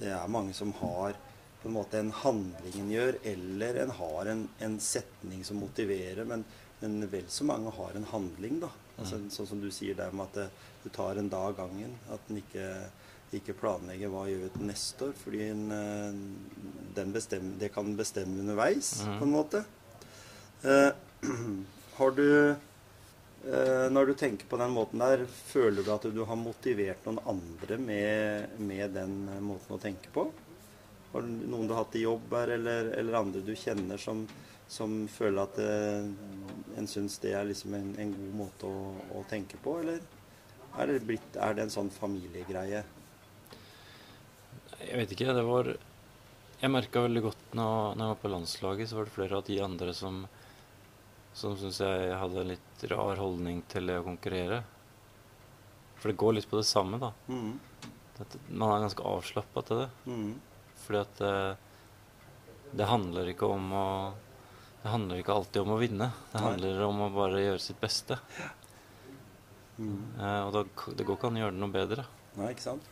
[0.00, 1.16] det er mange som har
[1.60, 6.24] på en måte en handling en gjør, eller en har en, en setning som motiverer,
[6.24, 6.44] men,
[6.80, 8.70] men vel så mange har en handling, da.
[9.00, 10.46] Altså, Sånn som du sier der med at det,
[10.84, 11.92] du tar en dag av gangen.
[12.12, 12.66] At en ikke,
[13.36, 15.14] ikke planlegger hva gjør vi til neste år.
[15.20, 16.18] Fordi en, eh,
[16.96, 19.64] den bestem, det kan bestemme underveis, på en måte.
[20.64, 20.90] Eh,
[21.98, 22.26] har du
[23.40, 27.78] Når du tenker på den måten der, føler du at du har motivert noen andre
[27.80, 30.26] med, med den eh, måten å tenke på?
[31.14, 34.26] Har du noen du har hatt i jobb her, eller, eller andre du kjenner som,
[34.68, 35.70] som føler at det,
[36.78, 40.04] en syns det er liksom en, en god måte å, å tenke på, eller
[40.78, 42.84] er det, blitt, er det en sånn familiegreie?
[44.80, 45.32] Jeg vet ikke.
[45.36, 45.72] Det var
[46.60, 49.48] Jeg merka veldig godt når, når jeg var på landslaget, så var det flere av
[49.48, 50.22] de andre som
[51.36, 54.62] som syns jeg hadde en litt rar holdning til det å konkurrere.
[56.00, 57.12] For det går litt på det samme, da.
[57.28, 57.58] Mm.
[58.20, 59.88] At man er ganske avslappa til det.
[60.08, 60.32] Mm.
[60.82, 61.34] Fordi at det,
[62.80, 63.86] det handler ikke om å
[64.80, 66.06] Det handler ikke alltid om å vinne.
[66.32, 66.44] Det Nei.
[66.46, 68.16] handler om å bare gjøre sitt beste.
[69.76, 69.98] Mm.
[70.16, 70.62] Eh, og da,
[70.96, 72.04] det går ikke an å gjøre det noe bedre.
[72.38, 72.88] Nei, ikke sant?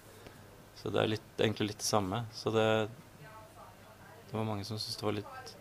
[0.76, 2.26] Så det er litt, egentlig litt det samme.
[2.36, 2.68] Så det
[4.28, 5.54] Det var mange som syntes det var litt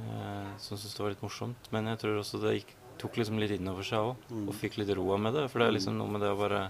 [0.00, 1.68] eh, Som syntes det var litt morsomt.
[1.74, 4.28] Men jeg tror også det gikk, tok liksom litt innover seg òg.
[4.30, 4.46] Mm.
[4.46, 5.48] Og fikk litt roa med det.
[5.52, 6.62] For det er liksom noe med det å bare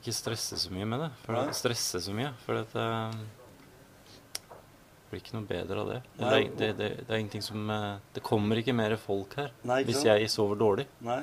[0.00, 1.10] Ikke stresse så mye med det.
[1.24, 2.34] For det stresse så mye.
[2.44, 2.88] For det, det
[5.10, 6.00] blir ikke noe bedre av det.
[6.18, 6.28] Nei.
[6.28, 9.54] det, er, det, det, det er ingenting som eh, Det kommer ikke mer folk her
[9.68, 10.88] Nei, hvis jeg sover dårlig.
[11.06, 11.22] Nei.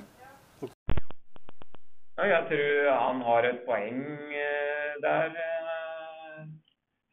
[2.22, 4.02] Ja, jeg tror han har et poeng
[4.38, 6.42] eh, der, eh,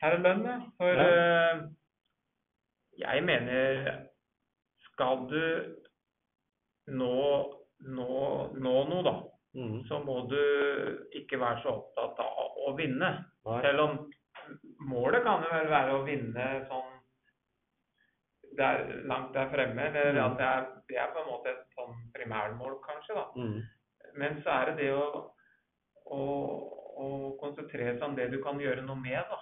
[0.04, 0.56] herr Lønne.
[0.76, 1.62] For eh,
[2.98, 3.88] jeg mener
[4.88, 5.42] Skal du
[6.88, 7.16] nå,
[7.86, 8.12] nå,
[8.58, 9.12] nå noe, da,
[9.54, 9.74] mm.
[9.88, 10.38] så må du
[11.20, 13.10] ikke være så opptatt av å vinne.
[13.46, 13.58] Nei.
[13.62, 13.98] Selv om
[14.88, 16.94] målet kan jo vel være å vinne sånn
[18.58, 19.86] der, langt der fremme.
[19.92, 20.24] Eller Mm.
[20.24, 23.14] at det er, det er på en måte et sånn primærmål, kanskje.
[23.14, 23.26] da.
[23.36, 23.60] Mm.
[24.18, 25.04] Men så er det det å,
[26.08, 26.20] å,
[27.04, 27.08] å
[27.40, 29.20] konsentrere seg om det du kan gjøre noe med.
[29.30, 29.38] da.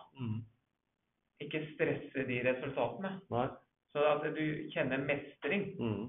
[1.45, 3.17] Ikke stresse de resultatene.
[3.33, 3.49] Nei.
[3.93, 5.69] Så at du kjenner mestring.
[5.81, 6.07] Mm.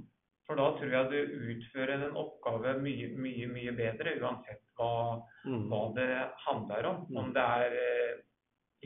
[0.48, 5.66] For da tror jeg du utfører en oppgave mye, mye, mye bedre, uansett hva, mm.
[5.72, 6.08] hva det
[6.46, 7.02] handler om.
[7.10, 7.18] Mm.
[7.22, 8.14] Om det er eh,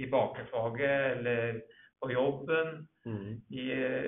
[0.01, 1.61] i bakerfaget eller
[2.01, 3.27] på jobben, mm.
[3.53, 3.65] i,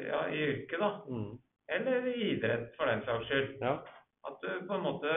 [0.10, 0.92] ja, i yrket, da.
[1.10, 1.36] Mm.
[1.78, 3.54] Eller i idrett, for den saks skyld.
[3.62, 3.76] Ja.
[4.26, 5.14] At du på en måte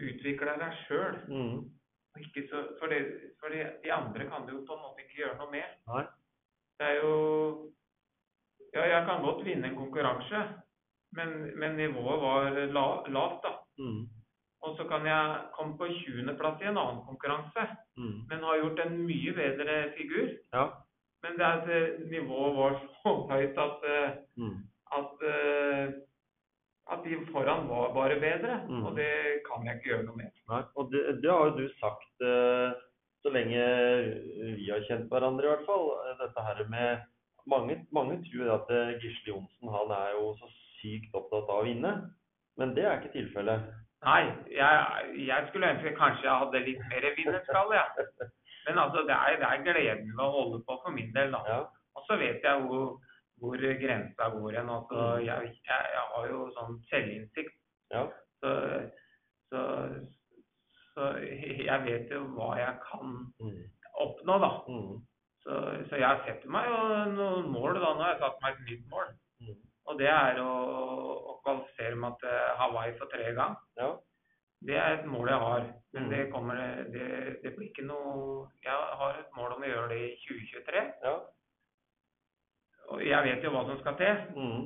[0.00, 1.18] utvikler deg sjøl.
[2.16, 2.48] Mhm.
[2.80, 5.50] For, det- for de, de andre kan du jo på en måte ikke gjøre noe
[5.50, 5.64] med.
[5.88, 6.04] Nei.
[6.78, 7.72] Det er jo
[8.74, 10.40] Ja, jeg kan godt vinne en konkurranse,
[11.12, 13.50] men, men nivået var la, lavt, da.
[13.82, 14.04] Mm.
[14.62, 17.64] Og så kan jeg komme på 20.-plass i en annen konkurranse,
[17.96, 18.28] mm.
[18.30, 20.28] men har gjort en mye bedre figur.
[20.54, 20.68] Ja.
[21.22, 24.60] Men det er at eh, nivået var så høyt at, eh, Mhm.
[25.00, 25.92] at, eh,
[26.90, 28.60] at de foran var bare bedre.
[28.68, 28.84] Mm.
[28.86, 29.10] Og det
[29.46, 30.30] kan jeg ikke gjøre noe med.
[30.50, 32.72] Nei, og det, det har jo du sagt eh,
[33.22, 33.62] så lenge
[34.58, 35.90] vi har kjent hverandre i hvert fall.
[36.06, 37.08] eh, Dette her med
[37.48, 40.48] Mange, mange tror at eh, Gisle Johnsen han er jo så
[40.78, 41.92] sykt opptatt av å vinne,
[42.60, 43.64] men det er ikke tilfellet.
[44.04, 44.20] Nei,
[44.52, 48.28] jeg, jeg skulle ønske kanskje jeg hadde litt mer vinnerskalle, jeg.
[48.66, 51.40] Men altså, det er, det er gleden ved å holde på for min del, da.
[51.48, 51.58] Ja.
[51.96, 52.90] Og så vet jeg hvor,
[53.40, 54.68] hvor grensa går hen.
[54.68, 55.24] Altså, Mm.
[55.26, 57.54] jeg, jeg, jeg har jo sånn selvinnsikt.
[57.90, 58.02] Ja.
[58.40, 58.50] Så,
[59.50, 59.60] så,
[60.94, 61.06] så
[61.66, 63.64] jeg vet jo hva jeg kan Mm.
[64.00, 64.50] oppnå, da.
[64.68, 65.00] Mm.
[65.44, 65.56] Så,
[65.88, 66.78] så jeg setter meg jo
[67.16, 67.94] noen mål, da.
[67.94, 69.10] Nå har jeg satt meg et nytt mål.
[69.40, 69.56] Mm.
[69.88, 70.52] Og det er å,
[71.32, 73.56] å kvalifisere meg til Hawaii for tredje gang.
[73.80, 73.90] Ja.
[74.68, 75.62] Det er et mål jeg har.
[75.94, 76.10] Men Mm.
[76.10, 76.54] det kommer
[76.92, 77.06] det,
[77.42, 80.82] det blir ikke noe Jeg har et mål om å gjøre det i 2023.
[81.02, 81.14] Ja.
[82.90, 84.24] Og jeg vet jo hva som skal til.
[84.36, 84.64] Mm.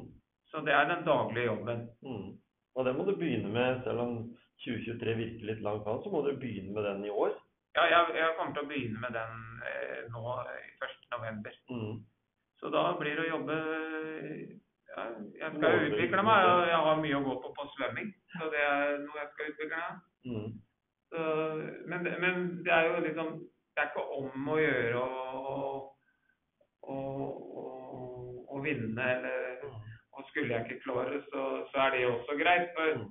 [0.51, 1.85] Så det er den daglige jobben.
[2.07, 2.31] Mm.
[2.75, 4.15] Og det må du begynne med, selv om
[4.65, 7.35] 2023 virker litt langt an, så må du begynne med den i år.
[7.75, 10.93] Ja, jeg, jeg kommer til å begynne med den eh, nå i 1.
[11.17, 11.57] november.
[11.71, 11.97] Mm.
[12.61, 13.57] Så da blir det å jobbe
[14.95, 15.07] ja,
[15.41, 16.45] Jeg skal jo utvikle meg.
[16.51, 18.13] og Jeg har mye å gå på på svømming.
[18.37, 19.99] Så det er noe jeg skal utvikle meg.
[20.31, 20.47] Mm.
[21.11, 21.25] Så,
[21.91, 23.35] men, men det er jo liksom
[23.75, 26.95] Det er ikke om å gjøre å,
[28.64, 29.68] å, vinne, eller
[30.14, 32.68] og skulle jeg ikke klare så, så er det også greit.
[32.77, 33.09] For, Mm.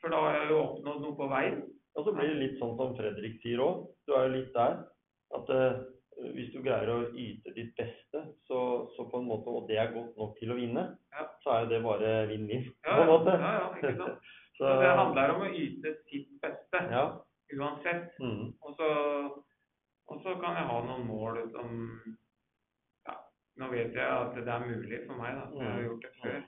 [0.00, 1.58] for da har jeg jo oppnådd noe på veien.
[1.94, 3.82] Og så blir det litt sånn som Fredrik sier òg.
[4.08, 4.78] Du er jo litt der.
[5.36, 5.82] At uh,
[6.34, 9.92] hvis du greier å yte ditt beste, så, så på en måte, og det er
[9.92, 11.26] godt nok til å vinne, Ja.
[11.44, 12.64] så er jo det bare vinn-vinn.
[12.84, 13.36] Ja, på en måte.
[13.36, 14.18] ja, ja, ikke sant?
[14.58, 17.04] Så, Så det handler om å yte sitt beste, Ja.
[17.56, 18.12] uansett.
[18.20, 18.52] Mm.
[18.62, 18.88] Og så,
[20.08, 21.72] og så kan jeg ha noen mål som
[23.60, 25.48] Nå vet jeg at det er mulig for meg, da.
[25.60, 26.38] Jeg har gjort det før.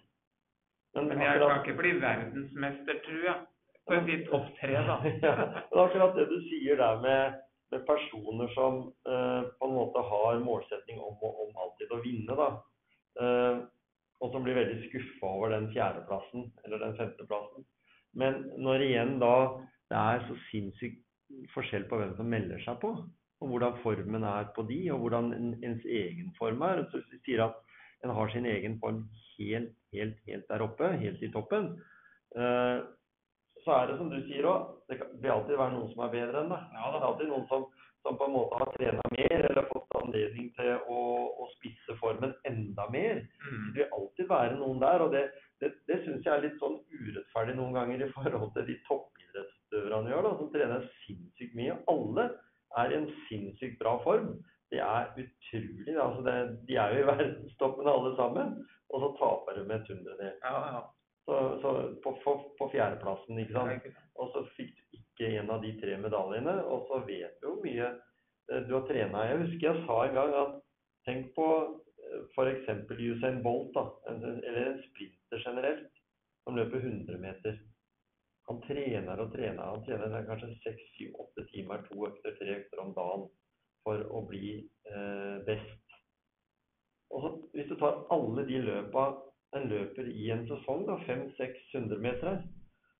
[0.94, 3.40] Men, Men jeg kan ikke bli verdensmester, tror jeg.
[3.84, 4.96] På et litt topp tre, da.
[5.26, 7.40] ja, men akkurat det du sier der med,
[7.74, 12.48] med personer som eh, på en måte har målsetting om, om alltid å vinne, da.
[13.20, 13.62] eh,
[14.22, 17.66] og som blir veldig skuffa over den fjerdeplassen eller den femteplassen.
[18.16, 19.34] Men når igjen da
[19.90, 21.02] det er så sinnssykt
[21.52, 22.94] forskjell på hvem som melder seg på,
[23.44, 26.84] og hvordan formen er på de, og hvordan en- ens egen form er.
[26.90, 27.54] Så hvis vi sier at
[28.04, 29.04] en har sin egen form
[29.38, 31.70] helt, helt, helt der oppe, helt i toppen,
[32.36, 32.80] eh,
[33.64, 36.42] så er det som du sier òg, det vil alltid være noen som er bedre
[36.42, 36.64] enn deg.
[36.76, 37.64] Ja Det er alltid noen som,
[38.04, 40.98] som på en måte har trena mer, eller fått anledning til å,
[41.40, 43.22] å spisse formen enda mer.
[43.46, 43.70] Mm.
[43.72, 45.22] Det vil alltid være noen der, og det,
[45.62, 50.12] det, det syns jeg er litt sånn urettferdig noen ganger i forhold til de toppidrettsutøverne
[50.12, 51.78] gjør, da, som trener sinnssykt mye.
[51.94, 52.28] Alle
[52.80, 54.34] er i en sinnssykt bra form.
[54.72, 55.94] Det er utrolig.
[56.06, 56.36] Altså det,
[56.68, 58.56] de er jo i verdenstoppen alle sammen,
[58.90, 60.34] og så taper de med et hundredel.
[60.42, 60.82] Ja, ja.
[61.24, 61.70] Så, så
[62.04, 63.86] på, på, på fjerdeplassen, ikke sant.
[64.20, 67.62] Og så fikk du ikke en av de tre medaljene, og så vet du hvor
[67.64, 69.24] mye eh, du har trena.
[69.30, 70.58] Jeg husker jeg sa en gang at
[71.08, 71.48] tenk på
[72.34, 72.68] f.eks.
[72.90, 75.90] Usain Bolt, da, eller en sprinter generelt,
[76.44, 77.58] som løper 100 meter.
[78.50, 79.62] Han trener og trener.
[79.62, 83.28] Han trener kanskje 6-7-8 timer, to økter, tre økter om dagen
[83.84, 84.56] for å bli
[84.90, 85.96] eh, best.
[87.14, 89.06] Og så, hvis du tar alle de løpa
[89.54, 92.40] en løper i en sesong, da, 500-600 meter,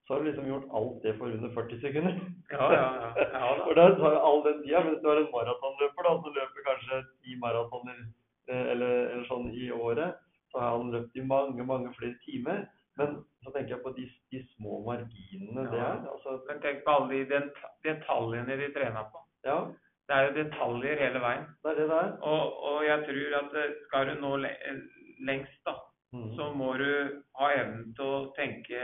[0.07, 2.19] så har du liksom gjort alt det for under 40 sekunder.
[2.53, 3.09] Ja, ja, ja.
[3.17, 3.65] ja da.
[3.67, 6.67] For det tar jo all den tida, mens du har en maratonløper da, som løper
[6.69, 7.99] kanskje ti maratoner
[8.53, 10.21] eh, eller, eller sånn i året,
[10.53, 12.67] så har han løpt i mange, mange flere timer.
[12.99, 16.05] Men så tenker jeg på de, de små marginene det er.
[16.13, 17.41] Altså, Men tenk på alle de
[17.87, 19.25] detaljene de trener på.
[19.49, 19.59] ja,
[20.09, 21.47] Det er jo detaljer hele veien.
[21.65, 22.13] det er det det er.
[22.23, 24.53] Og, og jeg tror at eh, skal du nå le
[25.27, 25.75] lengst, da,
[26.13, 26.31] mm.
[26.37, 26.91] så må du
[27.39, 28.81] ha evnen til å tenke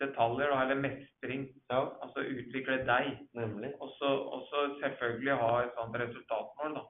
[0.00, 1.46] detaljer, da, eller mestring.
[1.72, 3.16] Ja, Altså utvikle deg.
[3.34, 3.72] nemlig.
[3.80, 6.84] Og så og så selvfølgelig ha et sånt resultatmål da,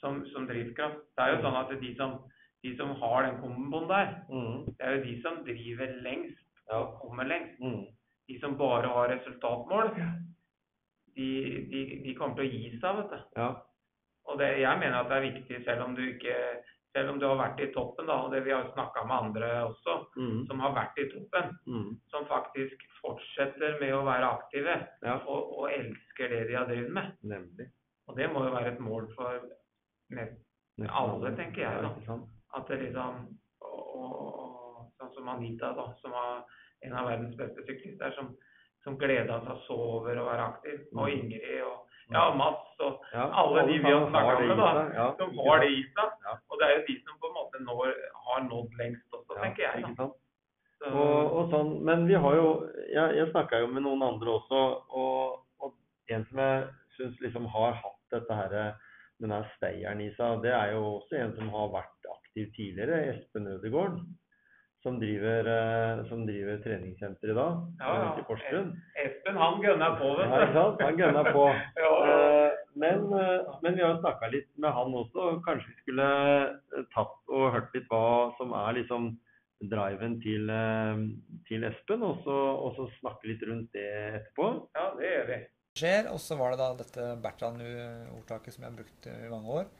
[0.00, 1.04] som, som drivkraft.
[1.16, 2.16] Det er jo sånn at de som,
[2.64, 4.58] de som har den komboen der, mm.
[4.78, 6.78] det er jo de som driver lengst Ja.
[6.80, 7.58] og kommer lengst.
[7.60, 7.82] Mm.
[8.28, 9.90] De som bare har resultatmål,
[11.16, 11.26] de,
[11.72, 13.18] de, de kommer til å gi seg, vet du.
[13.36, 13.50] Ja.
[14.24, 16.38] Og det, jeg mener at det er viktig, selv om du ikke
[16.94, 19.48] selv om du har vært i toppen, da, og det vi har snakka med andre
[19.66, 20.44] også, mm.
[20.46, 21.88] som har vært i toppen, mm.
[22.12, 26.94] som faktisk fortsetter med å være aktive Ja, og, og elsker det de har drevet
[26.94, 27.10] med.
[27.34, 27.66] nemlig.
[28.06, 29.42] Og det må jo være et mål for
[30.86, 32.18] alle, tenker jeg, da.
[32.54, 33.22] At det liksom
[33.64, 36.42] og, og, og sånn som Anita, da, som er
[36.86, 38.34] en av verdens beste syklister, som,
[38.84, 40.82] som gleda seg så over å være aktiv.
[40.94, 41.14] Og Mm.
[41.16, 41.80] Ingrid og
[42.12, 45.70] ja, Mats og Ja, alle de vi har snakka med, da, ja, som har det
[45.72, 46.18] i seg.
[46.26, 46.34] Ja.
[46.50, 47.94] Og det er jo de som på en måte når,
[48.26, 49.94] har nådd lengst også, tenker jeg.
[49.96, 50.08] da.
[50.78, 52.48] Så, Og, og sånn, men vi har jo
[52.92, 54.60] Jeg, jeg snakka jo med noen andre også,
[55.00, 55.72] og, og
[56.12, 56.66] en som jeg
[56.98, 58.74] syns liksom har hatt dette her,
[59.22, 63.46] den steieren i seg, det er jo også en som har vært aktiv tidligere, Espen
[63.54, 63.98] Ødegaard.
[64.84, 68.08] Som driver, eh, som driver treningssenter i dag, Ja, ja.
[69.00, 70.82] Espen, han gønner på, vet Ja, ikke sant?
[70.84, 71.44] Han gønner på.
[71.80, 71.92] Ja, ja.
[72.44, 75.16] Eh, Men, eh, men vi har jo snakka litt med han også.
[75.30, 76.08] og Kanskje vi skulle
[76.92, 79.06] tatt og hørt litt hva som er liksom
[79.64, 80.50] driven til,
[81.48, 82.34] til Espen, og så,
[82.66, 83.86] og så snakke litt rundt det
[84.18, 84.50] etterpå.
[84.76, 85.38] ja, det gjør vi.
[85.80, 86.10] skjer.
[86.12, 89.70] Og så var det da dette Bertrand-ordtaket som jeg har brukt i mange år,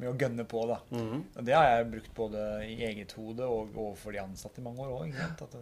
[0.00, 0.66] med å gønne på.
[0.70, 0.78] da.
[0.92, 4.86] Og Det har jeg brukt både i eget hode og overfor de ansatte i mange
[4.86, 5.18] år òg.
[5.42, 5.56] At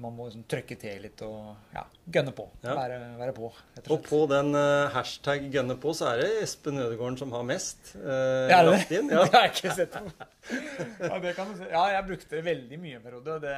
[0.00, 1.82] man må liksom trykke til litt og ja,
[2.16, 2.46] gønne på.
[2.64, 2.72] Ja.
[2.78, 6.30] Være, være på, rett og Og på den uh, hashtag 'gønne på', så er det
[6.46, 9.08] Espen Ødegården som har mest Uh, Ja, det, inn.
[9.10, 10.26] det har jeg ikke sett på.
[11.10, 11.68] Ja, det kan du se.
[11.68, 13.40] Ja, jeg brukte det veldig mye en periode.
[13.44, 13.56] det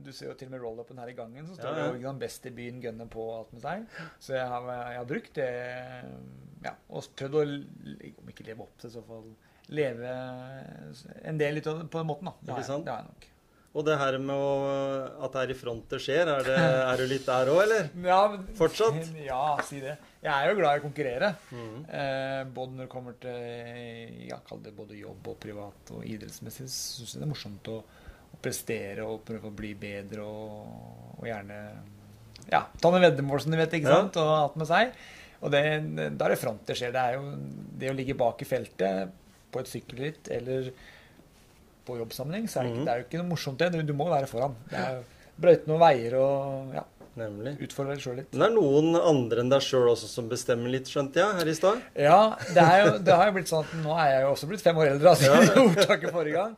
[0.00, 2.08] du ser jo til og med roll-upen her i gangen, så står Ja, det ja.
[2.08, 3.86] sant, 'Best i byen, gønne på' og alt med seg.
[4.20, 5.50] Så jeg har, jeg har brukt det
[6.64, 7.42] ja, og prøvd å,
[8.22, 9.34] om ikke leve opp til, så fall
[9.72, 10.06] leve
[11.24, 12.32] en del litt av- på den måten, da.
[12.42, 13.28] Det har jeg- Det har jeg nok.
[13.74, 16.96] Og det her med å, at det er i front det skjer, er, det, er
[16.98, 17.88] du litt der òg, eller?
[18.04, 19.14] Ja, men- Fortsatt?
[19.24, 19.96] Ja, si det.
[20.22, 21.36] Jeg er jo glad i å konkurrere.
[21.50, 21.86] Mhm.
[21.88, 26.68] Eh, både når det kommer til ja, kall det både jobb og privat og idrettsmessig,
[26.68, 27.82] syns jeg det er morsomt å
[28.42, 31.58] prestere og prøve å bli bedre og, og gjerne
[32.50, 34.00] ja, ta noen veddemål, som du vet, ikke Ja.
[34.02, 34.96] sant, og alt med seg.
[35.42, 35.60] Og det,
[36.18, 36.92] da er det front det skjer.
[36.94, 37.22] Det er jo
[37.80, 39.12] det å ligge bak i feltet
[39.52, 40.68] på et sykkelritt eller
[41.86, 42.84] på jobbsammenheng, så er det, ikke, Mhm.
[42.86, 43.70] det er jo ikke noe morsomt det.
[43.72, 44.54] Du, du må være foran.
[44.70, 45.00] Det er
[45.42, 46.84] brøyte noen veier og ja,
[47.18, 47.56] Nemlig.
[47.66, 48.28] utfordre deg sjøl litt.
[48.32, 51.50] Men det er noen andre enn deg sjøl også som bestemmer litt, skjønte jeg her
[51.50, 51.80] i stad?
[51.98, 52.20] Ja,
[52.54, 54.62] det, er jo, det har jo blitt sånn at nå er jeg jo også blitt
[54.62, 55.62] fem år eldre, altså, ja.
[55.66, 56.54] ordtaket forrige gang.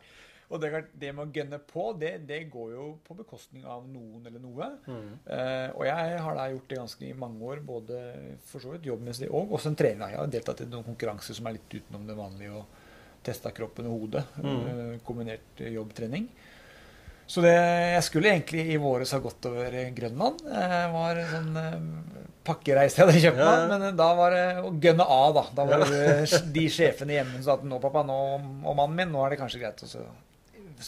[0.53, 0.69] Og det,
[1.01, 4.67] det med å gønne på, det, det går jo på bekostning av noen eller noe.
[4.85, 8.01] Eh, og jeg har da gjort det ganske i mange år, både
[8.45, 10.13] for så vidt jobbmessig og også en trener.
[10.13, 13.89] Jeg har deltatt i noen konkurranser som er litt utenom det vanlige, og testa kroppen
[13.89, 14.21] og hodet.
[14.45, 16.29] eh, kombinert jobbtrening.
[17.25, 20.43] Så det, jeg skulle egentlig i våres ha gått over Grønland.
[20.45, 23.47] Det var en sånn eh, pakkereise jeg hadde kjøpt meg.
[23.49, 23.63] Ja.
[23.71, 25.43] Men eh, da var det å gønne av, da.
[25.57, 28.19] Da var det de sjefene hjemme som sa at nå, pappa, nå,
[28.61, 30.05] og mannen min, nå er det kanskje greit å så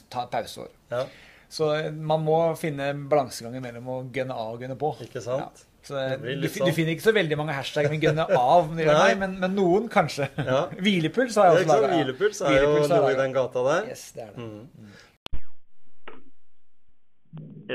[0.10, 0.70] ta et pauseår.
[0.92, 1.06] Ja,
[1.50, 4.94] Så eh, man må finne balansegangen mellom å gønne av og gønne på.
[5.06, 5.64] ikke sant?
[5.88, 6.74] Så eh, du, du sånn.
[6.76, 9.14] finner ikke så veldig mange hashtag med 'gønne av', det Nei.
[9.16, 10.28] men, men noen kanskje.
[10.36, 10.66] Ja.
[10.84, 11.94] Hvilepuls har jeg også laga.
[11.96, 13.88] Hvilepuls er jo Hvilepuls noe i den gata der.
[13.94, 14.48] Yes, det er det.
[14.48, 14.66] Mm.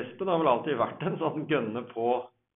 [0.02, 2.08] Espen har vel alltid vært en sånn gønne på.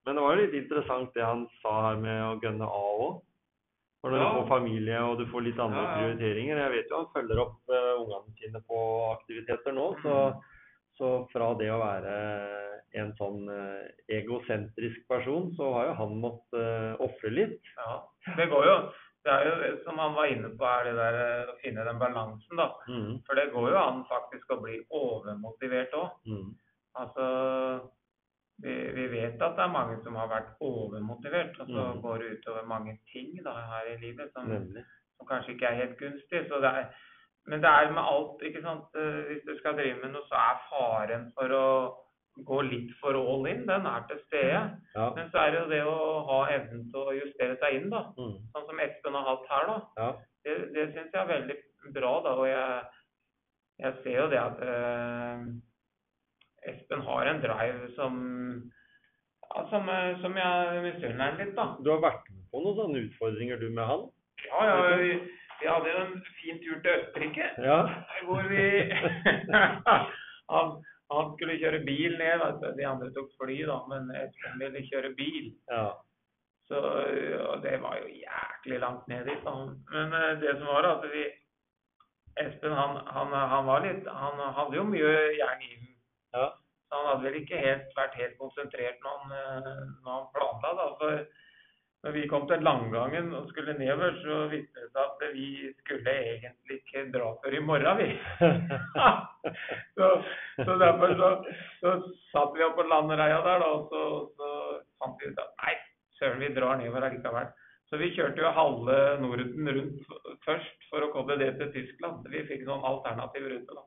[0.05, 3.15] Men det var jo litt interessant det han sa her med å gønne av òg.
[4.05, 4.25] For når Ja.
[4.29, 7.39] du får familie og du får litt andre Ja, prioriteringer Jeg vet jo han følger
[7.41, 8.81] opp uh, ungene sine på
[9.15, 10.17] aktiviteter nå, så,
[10.99, 12.13] så fra det å være
[13.01, 13.81] en sånn uh,
[14.13, 17.57] egosentrisk person, så har jo han måttet uh, ofre litt.
[17.81, 17.97] Ja,
[18.37, 18.77] det går jo.
[19.25, 22.59] Det er jo, som han var inne på, er det der å finne den balansen,
[22.61, 22.69] da.
[22.87, 26.13] Mm, For det går jo an faktisk å bli overmotivert òg.
[26.29, 26.51] mm,
[27.01, 27.25] Altså,
[28.63, 32.01] vi, vi vet at det er mange som har vært overmotivert, og så Mm.
[32.01, 34.47] går det utover mange ting da, her i livet som,
[35.17, 36.45] som kanskje ikke er helt gunstig.
[36.49, 36.85] Så det er,
[37.47, 38.87] men det er med alt, ikke sant.
[38.95, 41.67] Eh, Hvis du skal drive med noe, så er faren for å
[42.47, 44.63] gå litt for all in, den er til stede.
[44.95, 45.09] Ja.
[45.15, 48.01] Men så er det jo det å ha evnen til å justere seg inn, da.
[48.17, 48.33] Mm.
[48.55, 49.77] Sånn som Espen har hatt her, da.
[49.97, 50.09] Ja.
[50.43, 51.55] Det, det syns jeg er veldig
[51.95, 52.33] bra, da.
[52.39, 52.83] Og jeg,
[53.79, 55.45] jeg ser jo det at eh,
[56.71, 58.19] Espen har en drive som
[59.55, 61.67] ja, som, eh, som jeg misunner ham litt, da.
[61.79, 64.07] Du har vært med på noen sånne utfordringer du med han?
[64.49, 65.11] Ja, ja, vi,
[65.61, 67.51] vi hadde jo en fin tur til Østerrike.
[67.63, 67.77] Ja.
[68.27, 68.65] Hvor vi
[70.55, 70.75] han,
[71.13, 72.43] han skulle kjøre bil ned.
[72.65, 73.79] De andre tok fly, da.
[73.91, 75.53] Men Espen ville kjøre bil.
[75.71, 75.87] Ja.
[76.65, 79.41] Så og det var jo jæklig langt ned dit.
[79.45, 79.55] Da.
[79.93, 81.25] Men eh, det som var at vi
[82.43, 85.75] Espen han, han, han var litt Han hadde jo mye jern i.
[86.35, 86.51] Ja.
[86.85, 90.73] Så han hadde vel ikke helt vært helt konsentrert når han, eh, når han planla.
[90.79, 90.87] Da.
[90.99, 91.25] For
[92.05, 95.47] når vi kom til Langangen og skulle nedover, så viste det seg at vi
[95.79, 98.09] skulle egentlig ikke dra før i morgen, vi.
[99.97, 100.09] så,
[100.59, 101.31] så derfor så,
[101.81, 101.95] så
[102.29, 104.03] satt vi opp på landereia der, da, og så,
[104.37, 104.51] så
[105.01, 105.73] fant vi ut at nei,
[106.19, 107.49] søren, vi drar nedover allikevel.
[107.89, 110.13] Så vi kjørte jo halve Norden rundt
[110.45, 112.25] først for å koble det til Tyskland.
[112.29, 113.85] Vi fikk noen alternativ rute, da.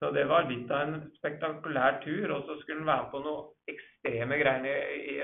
[0.00, 2.32] Så det var litt av en spektakulær tur.
[2.36, 5.16] Og så skulle han være med på noe ekstreme greier i,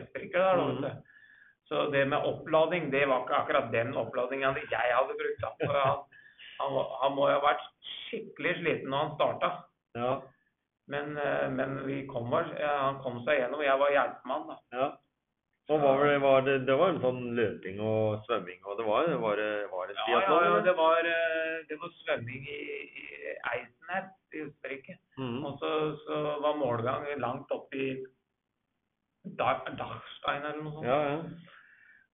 [0.00, 0.38] Østerrike.
[0.38, 0.92] der, da.
[1.68, 5.48] Så det med opplading, det var ikke akkurat den oppladinga jeg hadde brukt.
[5.64, 5.98] For han,
[6.60, 7.66] han, han må jo ha vært
[8.08, 9.50] skikkelig sliten når han starta.
[9.98, 10.12] Ja.
[10.88, 13.64] Men, eh, men vi kom, han kom seg gjennom.
[13.64, 14.58] Jeg var hjelpemann, da.
[14.76, 14.88] ja.
[15.68, 19.10] Og var det, var det, det var en sånn løping og svømming, og det var,
[19.20, 22.60] var, det, var det Ja, triatlon, ja, ja, det var, eh, det var svømming i,
[23.02, 24.96] i Eisenherz i Østerrike.
[25.20, 25.42] Mm.
[25.44, 25.72] Og så,
[26.06, 27.90] så var målgang langt opp i
[29.36, 30.88] Dachstein eller noe sånt.
[30.88, 31.20] Ja, ja.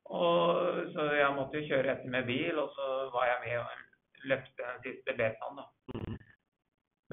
[0.05, 4.29] Og, så jeg måtte jo kjøre etter med bil, og så var jeg med og
[4.33, 5.69] løpte den siste betaen, da.
[5.95, 6.19] Mm.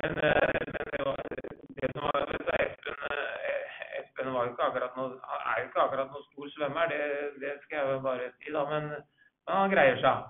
[0.01, 1.21] Men, eh, men det, var,
[1.77, 5.69] det som var vet du, Espen, eh, Espen var jo ikke akkurat noe, er jo
[5.69, 7.01] ikke akkurat noen stor svømmer, det,
[7.43, 8.63] det skal jeg jo bare si, da.
[8.73, 8.87] Men,
[9.45, 10.29] men han greier seg.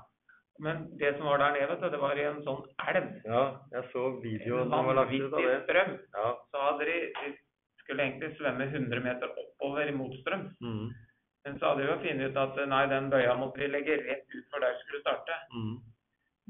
[0.62, 3.08] Men det som var der nede, vet du, det var i en sånn elv.
[3.26, 5.56] ja, jeg så videoen som var lagt ut av det.
[5.64, 5.96] strøm.
[6.18, 6.34] Ja.
[6.54, 7.32] Så hadde de, de
[7.82, 10.44] skulle egentlig svømme 100 meter oppover mot strøm.
[10.62, 10.92] Mm.
[11.46, 14.28] Men så hadde de jo funnet ut at nei, den bøya måtte vi legge rett
[14.36, 15.40] ut for der vi skulle starte.
[15.56, 15.80] Mm.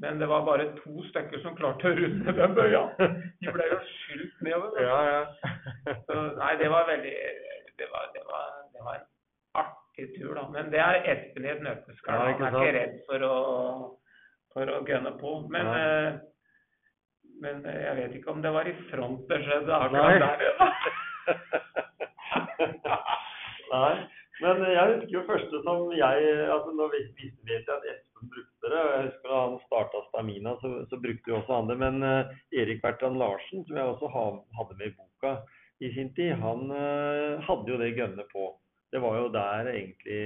[0.02, 2.84] Men det var bare to stykker som klarte å runde den bøya.
[3.46, 4.84] De ble jo skylt nedover.
[4.84, 5.96] Ja, ja.
[6.08, 7.16] Så, nei, det var veldig
[7.82, 9.08] det var, det, var, det var en
[9.62, 10.44] artig tur, da.
[10.54, 12.16] Men det er Espen i et nøtteskall.
[12.16, 13.36] Ja, Han er ikke redd for å,
[14.54, 15.32] for å gønne på.
[15.54, 15.82] Men, Nei.
[15.82, 16.10] eh,
[17.42, 19.82] men eh, jeg vet ikke om det var i front det skjedde Nei.
[19.82, 20.56] akkurat der nede.
[23.76, 23.94] Nei.
[24.42, 27.28] Men jeg husker jo første som jeg altså Nå vet vi
[27.60, 28.80] at Espen brukte det.
[28.82, 31.78] og Jeg husker da han starta Stamina, så, så brukte jo også han det.
[31.84, 32.24] Men eh,
[32.64, 34.24] Erik Bertrand Larsen, som jeg også ha,
[34.58, 35.32] hadde med i boka
[35.82, 38.52] i sin tid, han eh, hadde jo det gønnet på.
[38.92, 40.18] Det var jo der egentlig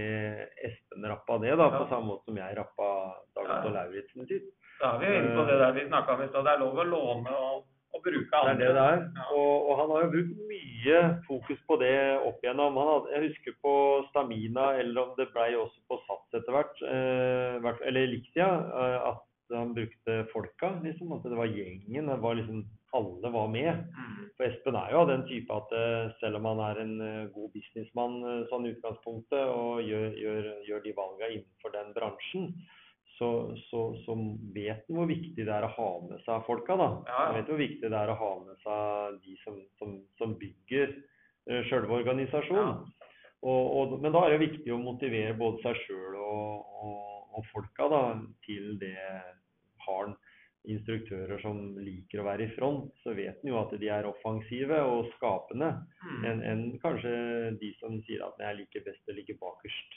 [0.66, 1.90] Espen rappa det, da, på Ja.
[1.92, 2.88] samme måte som jeg rappa
[3.36, 3.46] Dag.
[3.60, 4.48] Otto Lauritzen sitt.
[4.82, 6.44] Da er vi inne på det der vi snakka om i stad.
[6.48, 7.62] Det er lov å låne og,
[7.96, 8.66] og bruke Det er andre.
[8.66, 9.04] det det er.
[9.20, 9.28] Ja.
[9.38, 11.94] Og, og han har jo brukt mye fokus på det
[12.26, 12.76] opp igjennom.
[12.82, 13.76] Han hadde, jeg husker på
[14.10, 18.50] Stamina, eller om det blei også på Sats etter hvert, eh, eller Elixia,
[18.82, 19.14] eh,
[19.54, 21.12] han brukte folka, liksom.
[21.16, 22.10] At det var gjengen.
[22.12, 23.74] Det var liksom Alle var med.
[23.92, 24.30] Mm.
[24.38, 27.26] For Espen er jo av den type at eh, selv om han er en eh,
[27.34, 32.48] god businessmann eh, sånn utgangspunktet, og gjør, gjør, gjør de valga innenfor den bransjen,
[33.18, 33.30] så,
[33.68, 34.16] så, så
[34.56, 36.80] vet han hvor viktig det er å ha med seg folka.
[36.80, 36.88] da.
[37.12, 40.96] Han vet hvor viktig det er å ha med seg de som, som, som bygger
[41.68, 42.80] sjølve organisasjonen.
[43.46, 47.46] Og, og, men da er det viktig å motivere både seg sjøl og, og, og
[47.54, 48.02] folka da,
[48.46, 48.96] til det.
[49.86, 50.16] Har han
[50.66, 54.80] instruktører som liker å være i front, så vet en jo at de er offensive
[54.82, 55.74] og skapende
[56.06, 56.24] Mm.
[56.26, 57.12] enn en kanskje
[57.60, 59.92] de som sier at jeg liker best å ligge bakerst,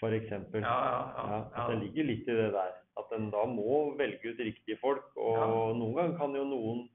[0.00, 0.30] f.eks.
[0.30, 2.72] Ja, ja, ja, Ja, at det ligger litt i det der.
[3.00, 5.06] At en da må velge ut riktige folk.
[5.16, 5.46] Og Ja.
[5.78, 6.88] noen ganger kan jo noen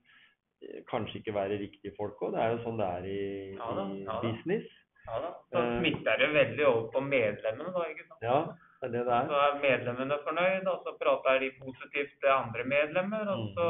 [0.62, 2.34] eh, kanskje ikke være riktige folk òg.
[2.36, 4.68] Det er jo sånn det er i, Ja da, i business.
[5.08, 5.34] Ja da.
[5.52, 5.80] Så Eh.
[5.80, 7.86] smitter det veldig over på medlemmene, da.
[7.90, 8.22] ikke sant?
[8.22, 8.40] Ja,
[8.82, 9.48] det er det det Så er.
[9.48, 13.50] er medlemmene fornøyd, og så prater de positivt til andre medlemmer, og Mm.
[13.56, 13.68] så,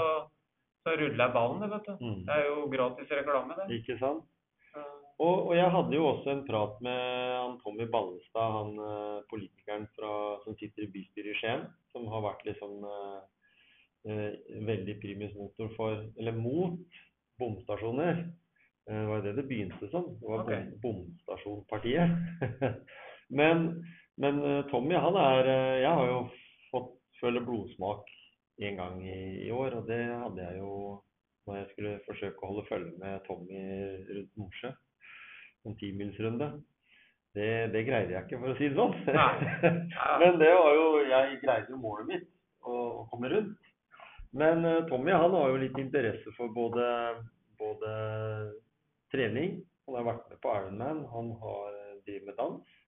[0.85, 1.95] så ruller ballen, det, vet du.
[2.05, 2.19] Mm.
[2.25, 3.69] Det er jo gratis reklame, det.
[3.79, 4.23] Ikke sant?
[5.19, 6.99] Og, og jeg hadde jo også en prat med
[7.35, 10.11] han Tommy Ballestad, han eh, politikeren fra,
[10.45, 13.17] som sitter i bystyret i Skien, som har vært liksom eh,
[14.07, 16.79] eh, veldig primus motor for, eller mot,
[17.39, 18.21] bomstasjoner.
[18.87, 20.07] Eh, Det var jo det det begynte som.
[20.21, 20.63] Det var okay.
[20.79, 22.15] bom, bomstasjonpartiet.
[23.41, 23.67] men,
[24.19, 26.23] Men eh, Tommy, han er eh, Jeg har jo
[26.71, 28.09] fått føle blodsmak
[28.59, 30.73] en gang i, år, og det hadde jeg jo
[31.47, 33.61] når jeg skulle forsøke å holde følge med Tommy
[34.09, 34.73] rundt Nordsjø.
[35.67, 36.49] En timilsrunde.
[37.35, 38.93] Det, det greide jeg ikke, for å si det sånn.
[40.21, 42.29] Men det var jo Jeg greide jo målet mitt,
[42.67, 43.71] å, å komme rundt.
[44.35, 46.85] Men eh, Tommy han har jo litt interesse for både,
[47.57, 47.93] både
[49.15, 52.78] trening Han har vært med på Ironman, han har driver med dans.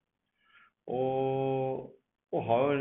[0.91, 1.87] Og,
[2.35, 2.75] og har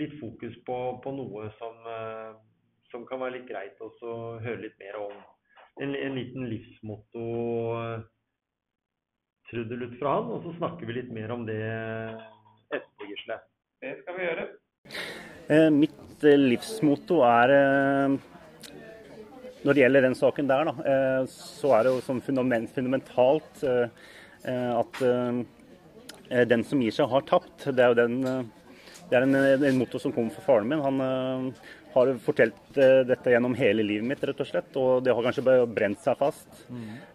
[0.00, 2.32] litt fokus på, på noe som, eh,
[2.92, 5.14] som kan være litt greit også å høre litt mer om.
[5.82, 7.24] En, en liten livsmotto
[7.80, 8.04] eh,
[9.50, 11.60] trudelutt fra han, og så snakker vi litt mer om det
[12.72, 13.40] etterpå, Gisle.
[13.82, 14.46] Det skal vi gjøre.
[15.52, 18.14] Eh, mitt eh, livsmotto er eh,
[19.64, 23.64] Når det gjelder den saken der, da, eh, så er det jo som fundament, fundamentalt
[24.44, 25.38] at eh,
[26.28, 27.66] den som gir seg, har tapt.
[27.70, 28.44] Det er jo den eh,
[29.10, 30.80] det er en, en motto som kommer fra faren min.
[30.80, 31.62] Han eh,
[31.94, 34.72] har fortalt eh, dette gjennom hele livet mitt, rett og slett.
[34.80, 36.48] Og det har kanskje brent seg fast.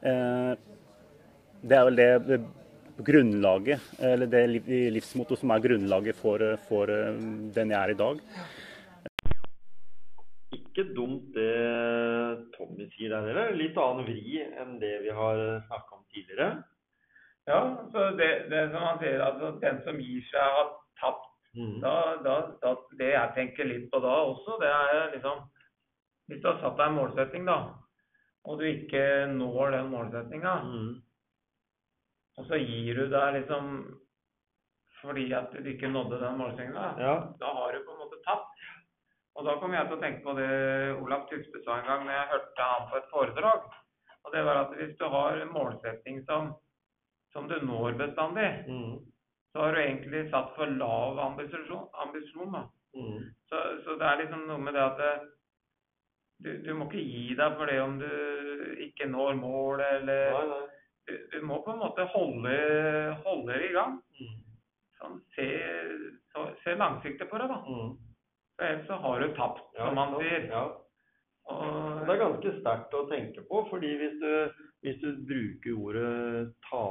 [0.06, 0.54] Eh,
[1.60, 2.40] det er vel det,
[3.04, 7.20] grunnlaget, eller det liv- livsmottoet som er grunnlaget for, eh, for eh,
[7.58, 8.22] den jeg er i dag.
[10.56, 11.52] Ikke dumt det
[12.56, 13.56] Tommy sier der heller.
[13.58, 16.52] Litt annen vri enn det vi har snakka om tidligere.
[17.50, 17.60] Ja,
[17.92, 20.72] så det, det som han sier, altså den som gir seg, har
[21.02, 21.26] tapt.
[21.58, 21.80] Mm.
[21.82, 25.40] Da, da, da, det jeg tenker litt på da også, det er liksom
[26.30, 27.56] Hvis du har satt deg en målsetting, da,
[28.46, 29.02] og du ikke
[29.34, 30.92] når den målsettinga, Mm.
[32.38, 33.72] og så gir du deg liksom
[35.02, 37.16] fordi at du ikke nådde den målsettinga, Ja.
[37.40, 38.62] da har du på en måte tapt.
[39.36, 42.14] Og da kommer jeg til å tenke på det Olav Tufte sa en gang når
[42.14, 43.62] jeg hørte han på et foredrag.
[44.26, 46.54] Og det var at hvis du har en målsetting som,
[47.34, 49.00] som du når bestandig, Mm.
[49.54, 51.88] så har du egentlig satt for lav ambisjon.
[52.06, 52.64] ambisjon da.
[52.96, 53.20] Mm.
[53.50, 55.14] Så, så det er liksom noe med det at det,
[56.42, 60.44] du, du må ikke gi deg for det om du ikke når målet, eller Nei,
[60.48, 60.68] nei.
[61.08, 62.54] du, du må på en måte holde,
[63.26, 63.98] holde det i gang.
[64.20, 64.38] Mm.
[65.00, 65.48] Sånn, se,
[66.34, 67.60] så, se langsiktig på det, da.
[67.68, 67.92] Mm.
[68.60, 70.48] For ellers så har du tapt, Ja, som man sier.
[70.52, 70.64] Ja.
[71.50, 74.34] Og, Det er ganske sterkt å tenke på, fordi hvis du,
[74.86, 76.84] hvis du bruker ordet ta,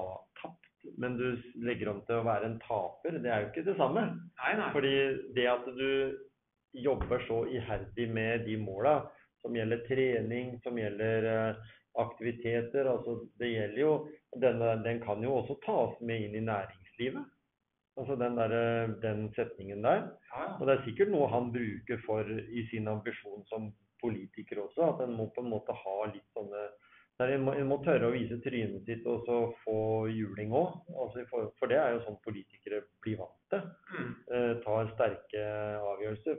[0.97, 1.27] men du
[1.65, 4.05] legger om til å være en taper, det er jo ikke det samme.
[4.41, 4.69] nei, nei.
[4.75, 4.95] Fordi
[5.37, 6.17] det at du
[6.73, 9.01] jobber så iherdig med de måla,
[9.43, 13.93] som gjelder trening, som gjelder eh, aktiviteter, altså det gjelder jo
[14.43, 17.27] denne, Den kan jo også tas med inn i næringslivet.
[17.99, 20.11] Altså den, der, eh, den setningen der.
[20.31, 20.49] Ja.
[20.59, 23.73] Og det er sikkert noe han bruker for i sin ambisjon som
[24.03, 26.69] politiker også, at en må på en måte ha litt sånne
[27.19, 29.79] der en, må, en må tørre å vise trynet sitt og så få
[30.13, 30.77] juling òg.
[30.95, 33.65] Altså, for det er jo sånn politikere blir vant til.
[33.95, 34.13] Mm.
[34.37, 35.49] Eh, tar sterke
[35.81, 36.39] avgjørelser.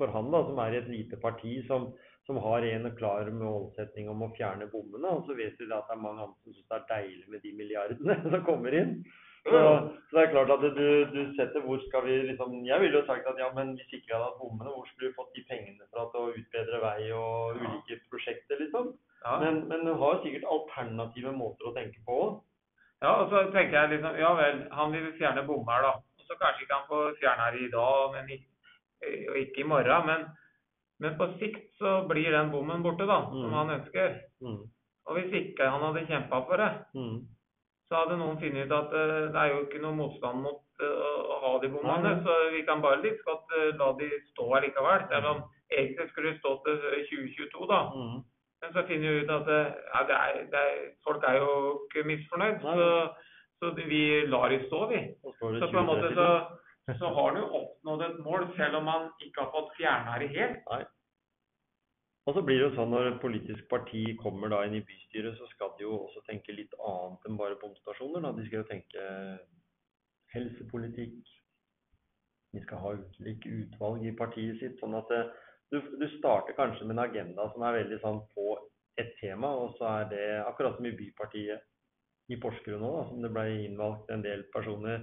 [0.00, 1.90] For han da, som er i et lite parti som,
[2.24, 5.90] som har en klar målsetning om å fjerne bommene, og så vet vi da at
[5.90, 9.02] det er mange andre som syns det er deilig med de milliardene som kommer inn.
[9.44, 12.98] Så, så det er klart at du, du setter hvor skal vi liksom Jeg ville
[12.98, 15.32] jo sagt at ja, men hvis ikke vi hadde hatt bommene, hvor skulle vi fått
[15.36, 17.99] de pengene fra til å utbedre vei og ulike.
[19.40, 22.38] Men, men du har sikkert alternative måter å tenke på òg.
[23.00, 25.92] Ja, og så tenker jeg liksom, ja vel, han vil fjerne bommer da.
[26.20, 28.48] Og så kanskje ikke han får fjerne her i dag, men ikke,
[29.32, 30.06] og ikke i morgen.
[30.10, 30.26] Men,
[31.00, 33.54] men på sikt så blir den bommen borte da, som Mm.
[33.56, 34.18] han ønsker.
[34.44, 34.58] Mm.
[35.08, 37.22] Og hvis ikke han hadde kjempet for det, Mm.
[37.88, 41.20] så hadde noen funnet ut at uh, det er jo ikke noe motstand mot uh,
[41.24, 45.08] å ha de bommene, så vi kan bare litt godt uh, la de stå likevel.
[45.10, 45.40] Selv om
[45.72, 46.76] egentlig skulle de stå til
[47.08, 47.80] 2022 da.
[48.60, 51.52] Men så finner vi ut at eh, ja, det er, det er, folk er jo
[51.86, 52.88] ikke misfornøyd, så,
[53.60, 55.00] så vi lar de stå, vi.
[55.40, 56.28] Så det på en måte så,
[57.00, 60.60] så har du oppnådd et mål, selv om man ikke har fått fjerna det helt.
[60.72, 60.82] Nei.
[62.28, 65.38] Og så blir det jo sånn når et politisk parti kommer da inn i bystyret,
[65.38, 68.26] så skal de jo også tenke litt annet enn bare bomstasjoner.
[68.26, 68.34] Da.
[68.36, 69.06] De skal jo tenke
[70.34, 71.16] helsepolitikk.
[72.52, 74.76] De skal ha ulike utvalg i partiet sitt.
[74.82, 75.24] Sånn at det,
[75.70, 78.46] du, du starter kanskje med en agenda som er veldig sånn på
[79.00, 81.66] et tema, og så er det akkurat som i Bypartiet
[82.30, 85.00] i Porsgrunn òg, som det ble innvalgt en del personer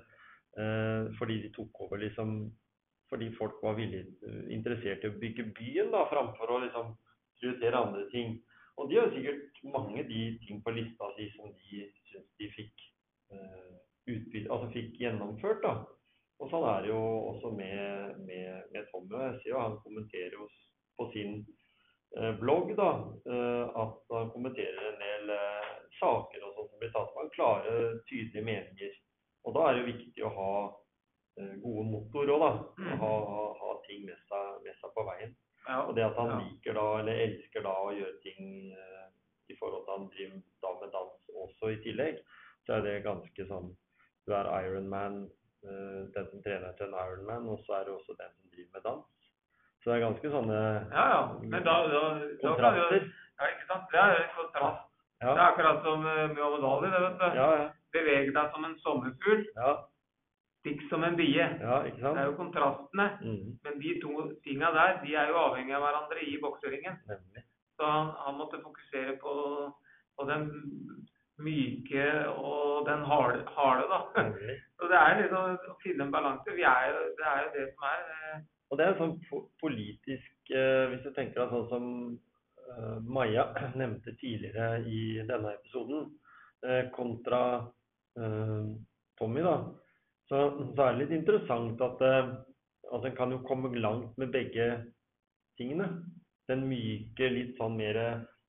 [0.59, 2.39] eh, fordi de tok over liksom
[3.07, 4.09] fordi folk var villige,
[4.51, 6.89] interessert i å bygge byen da, framfor å liksom
[7.39, 8.33] prioritere andre ting.
[8.77, 12.83] Og de har sikkert mange de ting på lista si som de syns de fikk,
[13.31, 13.77] eh,
[14.11, 15.63] utbytte, altså fikk gjennomført.
[15.63, 15.85] da.
[16.37, 19.21] Og sånn er det jo også med, med, med Tommy.
[19.23, 20.47] Jeg ser jo han kommenterer jo
[20.99, 21.39] på sin
[22.17, 22.91] eh, blogg da,
[23.25, 27.15] eh, at han kommenterer en del eh, saker og sånt som blir tatt.
[27.17, 27.73] Han klare,
[28.09, 28.93] tydelige meninger.
[29.47, 30.51] Og da er det jo viktig å ha
[31.41, 32.51] eh, gode motor òg, da.
[33.01, 33.11] Ha,
[33.63, 35.33] ha, ting med seg, med seg på veien.
[35.67, 35.81] Ja.
[35.87, 36.37] Og det at han Ja.
[36.43, 38.53] liker da, eller elsker da å gjøre ting
[39.47, 42.17] i forhold til han driver da med dans også i tillegg,
[42.67, 43.69] så er det ganske sånn
[44.27, 45.21] Du er Ironman,
[45.63, 48.83] den som trener til en Ironman, og så er det også den som driver med
[48.85, 49.05] dans.
[49.81, 50.59] Så det er ganske sånne
[50.91, 51.21] Ja, ja.
[51.41, 52.03] Men da, da,
[52.43, 52.85] da jo.
[53.39, 53.85] Ja, ikke sant.
[53.91, 54.83] Det er en kontrast.
[55.21, 57.37] Det er akkurat som uh, Muhammad Ali, det, vet du.
[57.41, 57.67] ja, ja.
[57.95, 59.71] Beveg deg som en sommerfugl, ja,
[60.61, 61.45] stikk som en bie.
[61.61, 63.05] ja ikke Det er jo kontrastene.
[63.21, 66.99] Mhm, Men de to tinga der, de er jo avhengig av hverandre i bokseringen.
[67.77, 69.33] Så han, han måtte fokusere på,
[70.17, 70.49] på den
[71.43, 73.99] myke og den harde, harde da.
[74.17, 74.57] nemlig.
[74.77, 76.55] Så det er liksom å finne en balanse.
[76.57, 79.15] Vi er jo, det er jo det som er eh, Og det er sånn
[79.61, 81.87] politisk eh, Hvis du tenker deg sånn som
[82.73, 83.47] eh, Maja
[83.81, 86.09] nevnte tidligere i denne episoden,
[86.89, 87.39] kontra
[88.17, 89.51] Tommy, da,
[90.25, 90.39] så,
[90.73, 94.65] så er det litt interessant at altså en kan jo komme langt med begge
[95.61, 95.85] tingene.
[96.49, 97.99] Den myke, litt sånn mer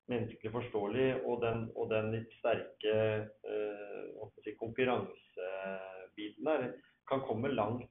[0.08, 2.94] menneskelig forståelig, og den, og den litt sterke
[3.28, 6.68] eh, si, konkurransebiten der
[7.08, 7.86] kan komme langt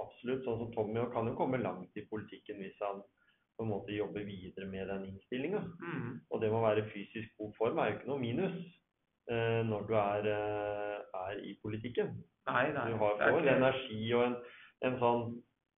[0.00, 3.02] absolutt, sånn som Tommy, og kan jo komme langt i politikken hvis han
[3.58, 5.60] på en måte jobber videre med den innstillinga.
[5.60, 8.56] mm, Og det må være fysisk god form er jo ikke noe minus
[9.28, 12.14] eh, når du er, eh, er i politikken.
[12.48, 12.86] Nei, nei.
[12.90, 14.36] Du har får ikke- energi og en,
[14.88, 15.22] en sånn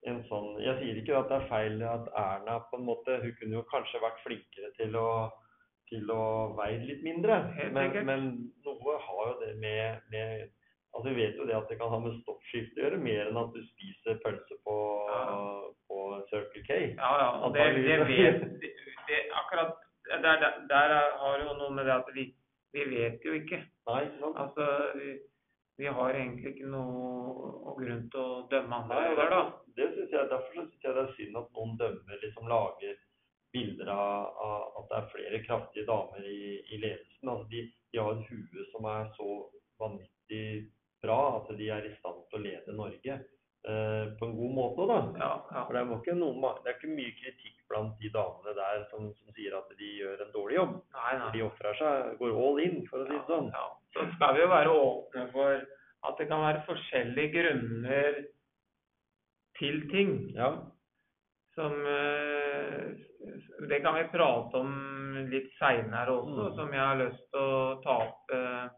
[0.04, 3.34] en sånn, Jeg sier ikke at det er feil at Erna på en måte Hun
[3.38, 5.30] kunne jo kanskje vært flinkere til å
[5.92, 6.22] til å
[6.58, 7.36] veie litt mindre.
[7.76, 8.26] Men, men
[8.66, 10.50] noe har jo det med, med
[10.92, 13.38] Altså Vi vet jo det at det kan ha med stoppskifte å gjøre, mer enn
[13.40, 14.74] at du spiser pølse på,
[15.08, 15.22] Ja.
[15.88, 16.76] på Circle K.
[16.98, 17.28] Ja, ja.
[17.46, 18.72] Og det, det vet det,
[19.08, 19.72] det, Akkurat
[20.10, 22.26] der, der, der er- har jo noe med det at vi,
[22.76, 23.62] vi vet jo ikke.
[23.88, 24.36] Nei, ikke sant?
[24.44, 24.66] Altså,
[25.00, 25.14] vi,
[25.80, 29.40] vi har egentlig ikke noe grunn til å dømme andre Nei, der, da.
[29.80, 33.00] det synes jeg, derfor syns jeg det er synd at noen dømmer, liksom lager
[33.52, 37.28] bilder av, av at det er flere kraftige damer i, i ledelsen.
[37.28, 39.28] Altså de, de har et hue som er så
[39.82, 40.46] vanvittig
[41.02, 44.86] bra at de er i stand til å lede Norge eh, på en god måte.
[44.88, 44.98] da.
[45.18, 45.64] Ja, ja.
[45.66, 49.10] For det er, ikke noen, det er ikke mye kritikk blant de damene der som,
[49.18, 50.74] som sier at de gjør en dårlig jobb.
[50.98, 51.30] Nei, nei.
[51.36, 53.48] De ofrer seg, går all in, for å si det sånn.
[53.54, 55.64] Ja, så skal vi jo være åpne for
[56.02, 58.22] at det kan være forskjellige grunner
[59.58, 60.14] til ting.
[60.36, 60.52] Ja,
[61.52, 62.92] Som eh,
[63.68, 64.72] Det kan vi prate om
[65.30, 66.54] litt seinere også, Mm.
[66.56, 68.68] som jeg har lyst til å ta opp eh,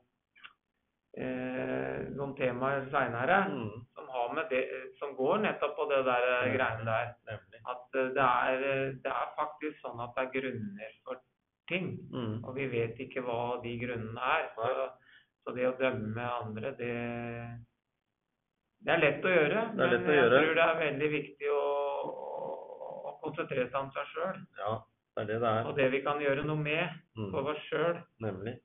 [1.17, 3.39] eh, noen temaer seinere.
[3.51, 4.63] mm, Som, har med det,
[4.99, 7.15] som går nettopp på det der eh, greiene der.
[7.31, 7.61] nemlig.
[7.67, 8.59] At eh, det er,
[9.05, 11.21] det er faktisk sånn at det er grunner for
[11.69, 11.87] ting.
[12.13, 12.45] Mm.
[12.45, 14.51] Og vi vet ikke hva de grunnene er.
[14.57, 14.91] Så,
[15.45, 16.93] så det å dømme andre, det,
[18.85, 19.65] det er lett å gjøre.
[19.77, 20.43] Men jeg gjøre.
[20.45, 21.63] tror det er veldig viktig å,
[23.37, 24.39] seg om seg sjøl.
[24.59, 24.73] Ja,
[25.17, 25.67] det er det det er.
[25.67, 27.31] Og det vi kan gjøre noe med Mm.
[27.31, 28.03] for oss sjøl.
[28.21, 28.59] Nemlig.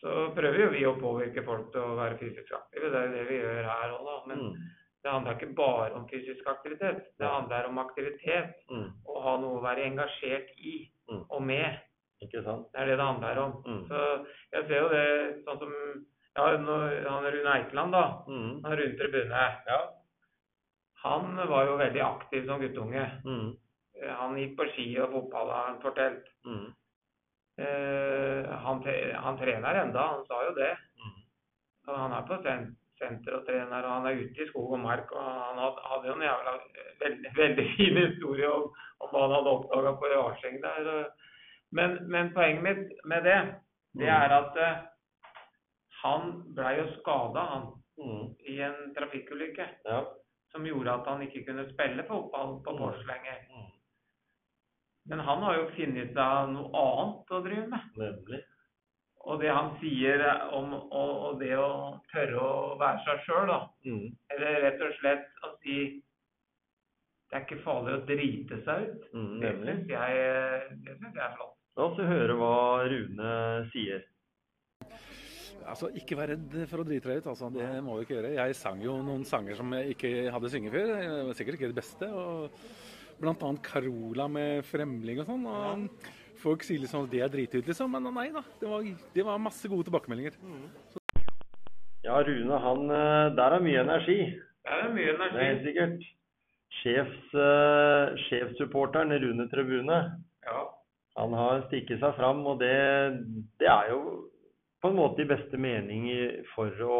[0.00, 2.90] Så prøver jo vi å påvirke folk til å være fysisk aktive.
[2.90, 4.16] Det er jo det vi gjør her òg, da.
[4.26, 4.54] Men Mm.
[5.02, 7.04] det handler ikke bare om fysisk aktivitet.
[7.18, 8.54] Det handler om aktivitet.
[8.70, 8.90] Mm.
[9.06, 11.24] Å ha noe å være engasjert i Mm.
[11.30, 11.80] og med.
[12.22, 12.66] Ikke sant?
[12.72, 13.52] Det er det det handler om.
[13.66, 13.88] Mm.
[13.88, 15.72] Så jeg ser jo det sånn som
[16.36, 18.24] ja, nå- han Rune Eikeland, da.
[18.28, 18.62] Mm.
[18.64, 19.62] Han rundt tribunet.
[19.66, 19.88] Ja.
[21.04, 23.22] Han var jo veldig aktiv som guttunge.
[23.24, 23.56] Mm.
[24.04, 26.28] Eh, Han gikk på ski og fotball, har han fortalt.
[26.46, 26.66] Mm.
[27.58, 28.82] Eh, han,
[29.24, 30.72] han trener enda, han sa jo det.
[31.00, 31.20] Mm.
[31.86, 32.64] Han er på sen
[32.98, 35.10] senter og trener, og han er ute i skog og mark.
[35.12, 36.52] og Han hadde, jo en jævla
[37.02, 38.68] veldig, veldig fin historie om,
[39.02, 40.90] om hva han hadde oppdaga på Jarseng der.
[41.74, 43.38] Men, men poenget mitt med det,
[43.94, 44.10] det Mm.
[44.10, 44.78] er at eh,
[46.02, 47.66] han blei jo skada, han,
[47.98, 48.32] Mm.
[48.50, 49.66] i en trafikkulykke.
[49.86, 50.00] Ja.
[50.50, 53.04] Som gjorde at han ikke kunne spille fotball på Mm.
[53.06, 53.36] Lenger.
[53.54, 53.68] Mm.
[55.10, 57.88] Men han har jo funnet seg noe annet å drive med.
[58.00, 58.40] Nemlig.
[59.24, 60.20] Og det han sier
[60.52, 61.68] om og, og det å
[62.12, 63.58] tørre å være seg sjøl, da.
[63.88, 64.06] Mm.
[64.34, 65.76] Eller rett og slett å si
[67.30, 69.06] det er ikke farlig å drite seg ut.
[69.16, 69.72] Mm, Det nemlig.
[69.74, 70.18] syns jeg,
[70.84, 71.54] det synes jeg er flott.
[71.76, 72.50] La oss høre hva
[72.92, 73.30] Rune
[73.72, 74.04] sier.
[75.64, 77.26] Altså, Ikke vær redd for å drite deg ut.
[77.32, 78.34] altså, Det må du ikke gjøre.
[78.36, 80.92] Jeg sang jo noen sanger som jeg ikke hadde sunget før.
[81.00, 82.10] Det Sikkert ikke det beste.
[82.12, 82.50] og
[83.20, 85.46] Blant annet Carola med 'Fremling' og sånn.
[85.46, 85.88] og
[86.44, 87.90] Folk sier liksom at det er dritdyrt, liksom.
[87.90, 88.42] Men nei da.
[88.60, 88.82] Det var,
[89.14, 90.34] det var masse gode tilbakemeldinger.
[92.04, 94.18] Ja, Rune, han eh, Der er mye energi.
[94.66, 95.32] Der er mye energi.
[95.32, 96.04] Det er helt sikkert.
[96.82, 99.98] Sjefs, uh, sjefssupporteren Rune Tribune,
[100.44, 100.62] Ja.
[101.16, 102.74] han har stikket seg fram, og det,
[103.60, 104.00] det er jo
[104.82, 106.10] på en måte i beste mening
[106.54, 106.98] for å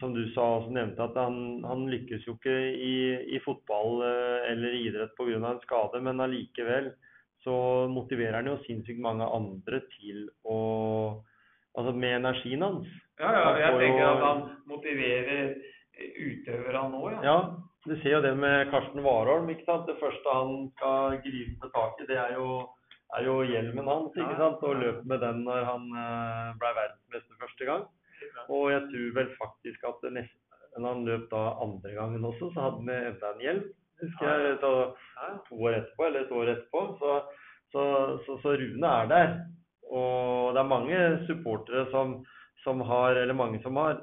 [0.00, 2.94] som du sa også nevnte, at han, han lykkes jo ikke i,
[3.36, 5.40] i fotball eh, eller idrett pga.
[5.40, 6.92] en skade, men allikevel
[7.42, 7.54] så
[7.90, 10.58] motiverer han jo sinnssykt mange andre til å
[11.72, 12.88] Altså med energien hans.
[13.16, 15.54] Ja, ja, jeg tenker at han motiverer
[16.20, 17.20] utøverne nå, ja.
[17.24, 17.36] Ja,
[17.86, 19.48] du ser jo det med Karsten Warholm.
[19.48, 19.86] ikke sant?
[19.88, 22.60] Det første han skal gripe tak i, det er jo,
[23.16, 24.12] er jo hjelmen hans.
[24.12, 24.60] ikke sant?
[24.68, 27.88] Og løp med den når han eh, ble verdensmester første gang.
[28.48, 32.84] Og jeg tror vel faktisk at når han løp da andre gangen også, så hadde
[32.86, 33.64] vi enda en hjelm.
[34.02, 34.72] Husker jeg, så
[35.48, 36.80] To år etterpå, eller et år etterpå.
[36.98, 37.10] Så,
[37.72, 37.82] så,
[38.26, 39.34] så, så Rune er der.
[39.92, 42.16] Og det er mange supportere som,
[42.64, 44.00] som har, eller mange som har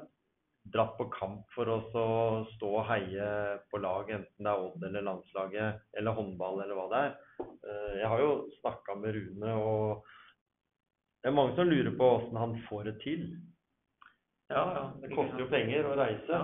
[0.70, 2.06] dratt på kamp for oss å
[2.54, 3.26] stå og heie
[3.72, 7.14] på lag, enten det er Odd eller landslaget eller håndball eller hva det er.
[7.40, 10.04] Eh, Jeg har jo snakka med Rune, og
[11.22, 13.24] det er mange som lurer på åssen han får det til.
[14.50, 14.84] Ja, ja.
[15.02, 16.42] Det koster jo penger å reise.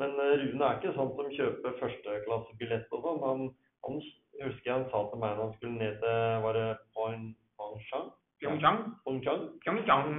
[0.00, 3.22] Men eh, Rune er ikke sånn som kjøper førsteklassebillett og sånn.
[3.26, 3.46] Han,
[3.86, 4.00] han
[4.40, 8.08] husker han sa til meg da han skulle ned til var det Pyeongchang?
[8.40, 8.80] Pyeongchang.
[9.04, 10.14] Pyeongchang?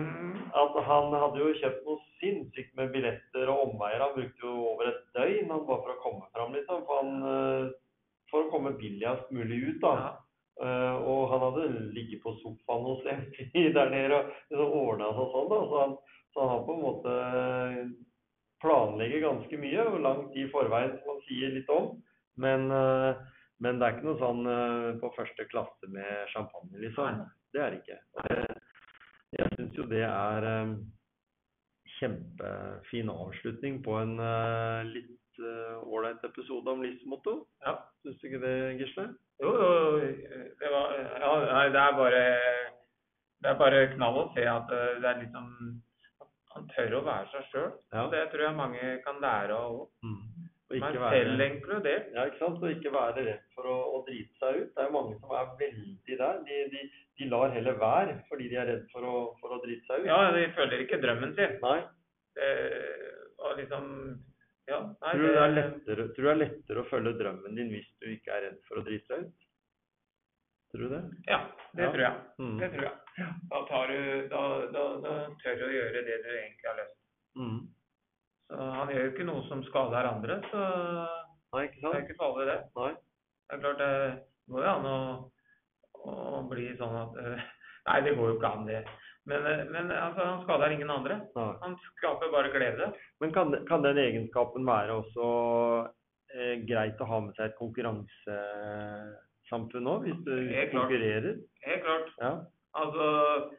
[0.61, 4.05] At han hadde jo kjøpt noe sinnssykt med billetter og omveier.
[4.05, 6.86] Han brukte jo over et døgn han bare for å komme fram, liksom.
[6.86, 7.73] For, han, eh,
[8.31, 10.13] for å komme billigst mulig ut, da.
[10.61, 15.31] Eh, og han hadde ligget på sofaen hos MTI der nede og liksom ordna seg
[15.34, 15.61] sånn, da.
[15.71, 15.95] Så han,
[16.44, 17.14] han har på en måte
[18.64, 21.96] planlegger ganske mye, og lang tid i forveien, som man sier litt om.
[22.39, 23.22] Men, eh,
[23.64, 27.24] men det er ikke noe sånn eh, på første klasse med champagne, liksom.
[27.54, 28.00] Det er det ikke.
[28.30, 28.38] Det,
[29.38, 30.74] jeg syns jo det er eh,
[32.00, 34.16] kjempefin avslutning på en
[34.89, 35.20] litt
[35.84, 37.39] ålreit episode om livsmotto.
[37.66, 37.78] Ja.
[38.04, 39.08] Syns du ikke det, Gisle?
[39.41, 39.78] Jo, jo,
[40.60, 42.20] det var Ja, nei, det er bare
[43.41, 45.48] Det er bare knall å se at det er liksom
[46.54, 47.70] Han tør å være seg sjøl.
[47.93, 48.08] Ja.
[48.14, 49.88] Det tror jeg mange kan lære av òg.
[50.06, 50.49] Mm.
[50.74, 52.06] Meg være- selv inkludert.
[52.16, 52.62] Ja, ikke sant?
[52.64, 54.70] Og ikke være redd for å, å drite seg ut.
[54.74, 56.39] Det er mange som er veldig der.
[56.47, 56.84] De, de,
[57.20, 60.10] de lar heller være fordi de er redd for å, for å drite seg ut.
[60.10, 61.58] Ja, de følger ikke drømmen sin.
[61.62, 61.80] Nei.
[62.34, 62.51] Det
[63.43, 63.89] og liksom
[64.70, 67.58] Ja, nei, Tror du, det er lettere, tror du det er lettere å følge drømmen
[67.60, 69.43] din hvis du ikke er redd for å drite deg ut?
[70.74, 71.03] Tror du det?
[71.30, 71.39] Ja,
[71.78, 71.91] det Ja.
[71.93, 72.15] tror jeg.
[72.39, 72.57] Mm.
[72.59, 72.97] Det tror jeg.
[73.49, 74.41] Da, tar du, da,
[74.74, 75.11] da, da
[75.43, 77.43] tør du å gjøre det du egentlig har lyst til.
[77.43, 77.59] Mm.
[78.49, 80.63] Så han gjør jo ikke noe som skader andre, så
[81.53, 82.57] Nei, ikke det er ikke farlig, det.
[82.80, 82.91] Nei.
[83.45, 83.91] Det er klart det
[84.49, 84.97] går jo an å,
[86.09, 87.43] å bli sånn at eh,
[87.86, 88.80] Nei, det går jo ikke an, det.
[89.30, 91.19] Men, eh, men altså, han skader ingen andre.
[91.38, 91.49] Nei.
[91.61, 92.89] Han skaper bare glede.
[93.21, 95.28] Men kan, kan den egenskapen være også
[96.34, 97.59] eh, greit å ha med seg et
[99.50, 100.88] konkurransesamfunn òg, hvis du Helt klart.
[100.89, 101.36] konkurrerer?
[101.66, 102.10] Helt klart.
[102.22, 102.32] Ja.
[102.74, 103.52] Altså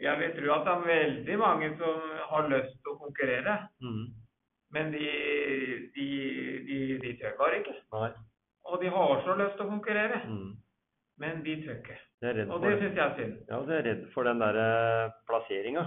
[0.00, 2.00] Jeg vil tro at det er veldig mange som
[2.30, 3.54] har lyst til å konkurrere.
[3.84, 4.06] Mm.
[4.72, 5.06] Men de,
[5.94, 6.06] de,
[6.68, 7.74] de, de tør bare ikke.
[7.92, 8.10] Nei.
[8.70, 10.54] Og de har så lyst til å konkurrere, Mm.
[11.18, 11.98] men de tør ikke.
[12.50, 13.36] Og det syns jeg er synd.
[13.48, 15.84] Ja, du er redd for den derre plasseringa.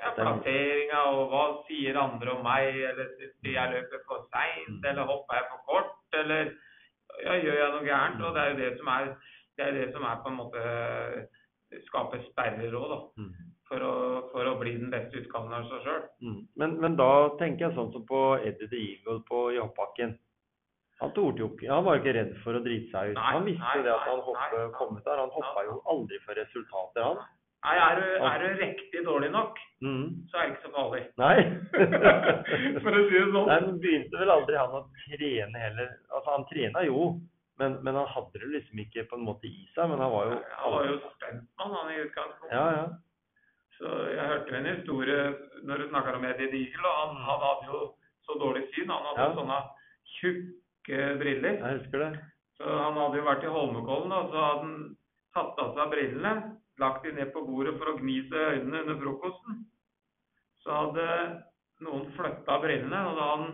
[0.00, 4.84] Ja, plasseringa og hva sier andre om meg, eller syns de jeg løper for seint,
[4.84, 6.52] eller hopper jeg for kort, eller
[7.26, 8.22] ja, gjør jeg noe gærent?
[8.22, 9.10] Og det er jo det som er,
[9.56, 10.62] det er, det som er på en måte
[11.88, 12.98] skaper sperrer òg, da.
[13.20, 13.52] Mm.
[13.66, 13.94] For å,
[14.30, 16.04] for å bli den beste utgaven av seg sjøl.
[16.22, 16.38] Mm.
[16.62, 17.10] Men, men da
[17.40, 20.14] tenker jeg sånn som på Eddie the Eagle på, i hoppbakken.
[21.02, 23.18] Han jo ikke, han var jo ikke redd for å drite seg ut.
[23.18, 24.76] Nei, han visste nei, det at han hoppet, hoppe, nei.
[24.78, 25.20] kom ut der.
[25.20, 27.34] Han hoppa jo aldri for resultater, han.
[27.66, 30.04] Nei, er du, er du riktig dårlig nok, Mm.
[30.30, 31.00] så er det ikke så farlig.
[31.20, 31.36] Nei.
[32.84, 33.48] For å si det sånn.
[33.50, 35.90] Nei, men begynte vel aldri han å trene heller.
[36.14, 37.02] Altså, han trena jo,
[37.60, 39.90] men, men han hadde det liksom ikke på en måte i seg.
[39.90, 42.56] Men han var jo Han var jo spentmann, han i utgangspunktet.
[42.56, 42.86] Ja, ja.
[43.76, 45.20] Så jeg hørte en historie
[45.68, 47.80] når du snakker om Eddie Diegel, og han, han hadde jo
[48.24, 48.88] så dårlig syn.
[48.94, 49.34] Han hadde Ja.
[49.36, 49.58] sånne
[50.16, 51.58] tjukke briller.
[51.60, 52.12] Jeg husker det.
[52.56, 54.96] Så han hadde jo vært i Holmenkollen, og så hadde han
[55.36, 56.32] tatt av seg brillene,
[56.78, 59.62] lagt de ned på bordet for å gni seg i øynene under frokosten.
[60.64, 61.06] Så hadde
[61.84, 63.46] noen flytta brillene, og da han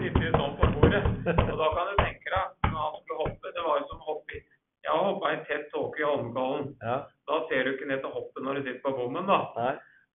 [0.00, 1.04] sittet sånn på bordet.
[1.04, 4.10] Og da kan du tenke deg, når han skulle hoppe, det var jo som å
[4.12, 4.42] hoppe i
[4.84, 6.66] Jeg har hoppa i tett tåke i Holmenkollen.
[6.84, 6.96] Ja.
[7.24, 9.38] Da ser du ikke ned til hoppet når du sitter på bommen, da.
[9.56, 9.70] Nei.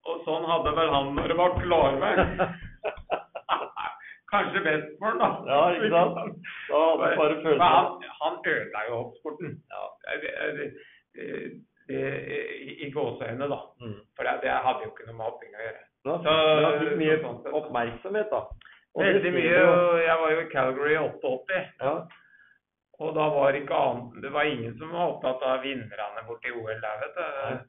[0.05, 2.21] Og sånn hadde vel han når det var klarvær.
[4.29, 5.29] Kanskje best for han, da.
[5.49, 6.45] Ja, ikke sant?
[6.69, 9.57] Da hadde bare følt Men han, han ødela jo hoppsporten.
[9.73, 9.83] Ja.
[11.89, 13.59] I i gåseøyne, da.
[13.81, 13.95] Mm.
[14.15, 15.83] For det, det hadde jo ikke noe med hopping å gjøre.
[16.05, 18.41] Da, Så- han fikk mye så sånn oppmerksomhet, da.
[18.95, 19.57] Og Veldig mye.
[19.67, 21.59] og Jeg var jo i Calgary i 88.
[21.81, 21.93] Ja.
[22.99, 26.81] Og da var ikke annet Det var ingen som var opptatt av vinnerne borti OL
[26.81, 27.65] der, vet du.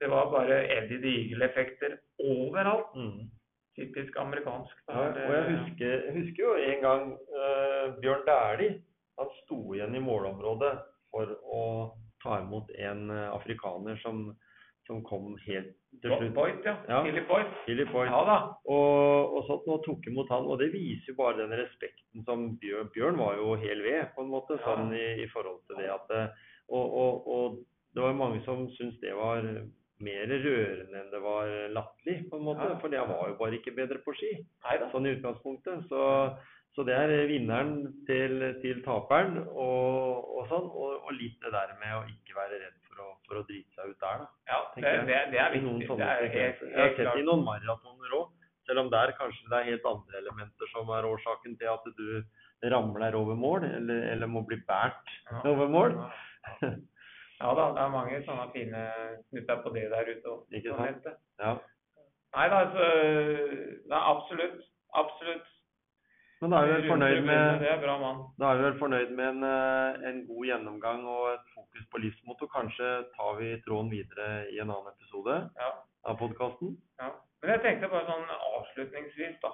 [0.00, 2.94] Det var bare Eddie Diegel-effekter overalt.
[2.96, 3.28] Mm.
[3.76, 4.76] typisk amerikansk.
[4.88, 4.92] Da.
[4.92, 8.82] Ja, og jeg husker, jeg husker jo en gang uh, Bjørn Dæhlie.
[9.18, 10.72] Han sto igjen i målområdet
[11.10, 11.62] for å
[12.22, 14.28] ta imot en eh, afrikaner som,
[14.86, 16.34] som kom helt til slutt.
[16.36, 16.76] Boyd, ja.
[16.88, 17.00] Ja.
[17.06, 17.50] Philip Boyd.
[17.64, 18.10] Philip Boyd.
[18.12, 18.38] Ja da.
[18.70, 22.46] Og, og sånt, og tok imot han, og det viser jo bare den respekten som
[22.62, 25.90] Bjørn, Bjørn var jo hel ved, på en måte, sånn i, i forhold til det
[25.96, 27.60] at eh, og, og, og
[27.96, 29.42] det var mange som syntes det var
[30.00, 32.68] mer rørende enn det var latterlig, på en måte.
[32.70, 32.78] Ja.
[32.80, 34.30] For jeg var jo bare ikke bedre på ski,
[34.64, 34.88] Neida.
[34.94, 35.88] sånn i utgangspunktet.
[35.90, 36.04] Så,
[36.76, 37.72] så det er vinneren
[38.06, 40.68] til, til taperen, og, og sånn.
[40.70, 43.74] Og, og litt det der med å ikke være redd for å, for å drite
[43.74, 44.28] seg ut der, da.
[44.52, 45.88] Ja, det, det, det er viktig.
[45.88, 46.62] sånne Det er helt.
[46.70, 48.28] Jeg har sett i noen maratoner òg,
[48.68, 52.70] selv om der kanskje det er helt andre elementer som er årsaken til at du
[52.70, 55.42] ramler over mål, eller, eller må bli båret Ja.
[55.50, 55.94] over mål.
[57.40, 58.80] Ja da, det er mange sånne fine
[59.30, 60.28] snutter på det der ute.
[60.28, 61.06] og- Ikke sant?
[61.40, 61.54] Ja.
[62.36, 64.60] Nei da, altså det er Absolutt.
[64.94, 65.48] Absolutt.
[66.40, 67.64] Men da er vi vel fornøyd med,
[68.40, 72.00] da er vi vel fornøyd med en, eh, en god gjennomgang og et fokus på
[72.00, 72.48] livsmotto.
[72.48, 75.72] Kanskje tar vi tråden videre i en annen episode Ja.
[76.08, 76.78] av podkasten.
[77.02, 77.10] Ja.
[77.42, 79.52] Men jeg tenkte bare sånn avslutningsvis, da.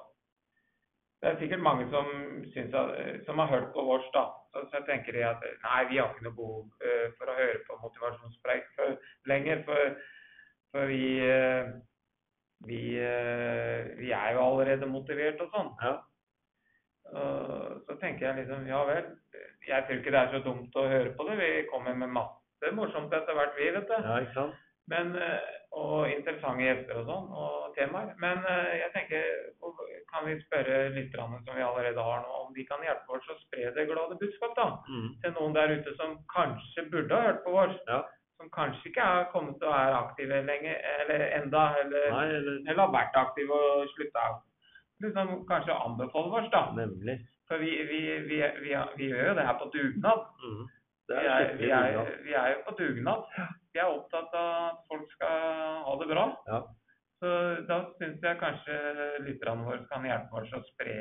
[1.23, 2.07] Det er sikkert mange som,
[2.55, 4.27] at, som har hørt på vårs, da.
[4.53, 7.63] Så, så tenker de at nei, vi har ikke noe behov eh, for å høre
[7.67, 9.65] på motivasjonspreik for, lenger.
[9.67, 9.97] For,
[10.71, 11.73] for vi, eh,
[12.69, 15.73] vi, eh, vi er jo allerede motivert og sånn.
[15.83, 15.97] Ja.
[17.15, 19.05] Og så tenker jeg liksom, ja vel.
[19.67, 21.37] Jeg tror ikke det er så dumt å høre på det.
[21.41, 23.95] Vi kommer med masse morsomt etter hvert, vi, vet du.
[24.03, 24.55] ja, ikke sant?
[24.89, 28.13] Men, eh, og interessante gjester og sånn, og temaer.
[28.23, 29.25] Men eh, jeg tenker,
[30.13, 33.39] kan vi spørre lytterne som vi allerede har nå, om de kan hjelpe oss å
[33.41, 35.09] spre det glade budskap da, Mm.
[35.25, 38.05] til noen der ute som kanskje burde ha hørt på oss, Ja.
[38.39, 42.83] som kanskje ikke er kommet å være aktive lenge, eller enda, eller, Nei, eller eller
[42.87, 44.27] har vært aktive og slutta.
[45.05, 46.63] Liksom, kanskje anbefale oss da.
[46.77, 47.19] Nemlig.
[47.49, 50.25] For vi, vi, vi, vi, vi gjør jo det her på dugnad.
[50.43, 50.65] Mm.
[51.07, 53.29] Er, er vi, er, vi er jo på dugnad.
[53.73, 55.45] Vi er opptatt av at folk skal
[55.87, 56.25] ha det bra.
[56.49, 56.65] Ja.
[57.17, 57.29] Så
[57.65, 58.75] da syns jeg kanskje
[59.25, 60.97] lytterne våre kan hjelpe oss å spre,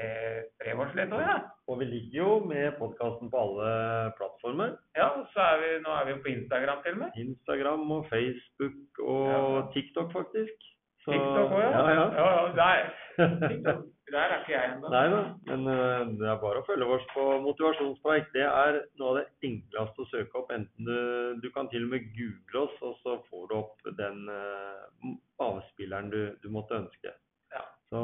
[0.54, 1.40] spre oss litt òg, ja.
[1.68, 3.74] Og vi ligger jo med podkasten på alle
[4.20, 4.78] plattformer.
[4.96, 5.10] ja.
[5.34, 7.20] Så er vi, nå er vi jo på Instagram til og med.
[7.26, 9.66] Instagram og Facebook og ja.
[9.76, 10.72] TikTok, faktisk.
[11.06, 11.72] Så- TikTok òg, ja.
[11.72, 12.06] ja, ja.
[12.18, 12.88] ja, der,
[13.50, 14.90] TikTok, der er ikke jeg ennå.
[14.90, 15.20] Nei da,
[15.52, 18.32] men uh, det er bare å følge oss på motivasjonspreik.
[18.34, 20.50] Det er noe av det enkleste å søke opp.
[20.56, 20.98] Enten du,
[21.44, 25.14] du kan til og med google oss, og så får du opp den uh,
[25.46, 27.14] avspilleren du, du måtte ønske.
[27.54, 27.64] Ja.
[27.94, 28.02] Så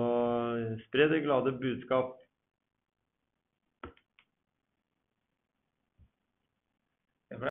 [0.86, 2.21] spre det glade budskap.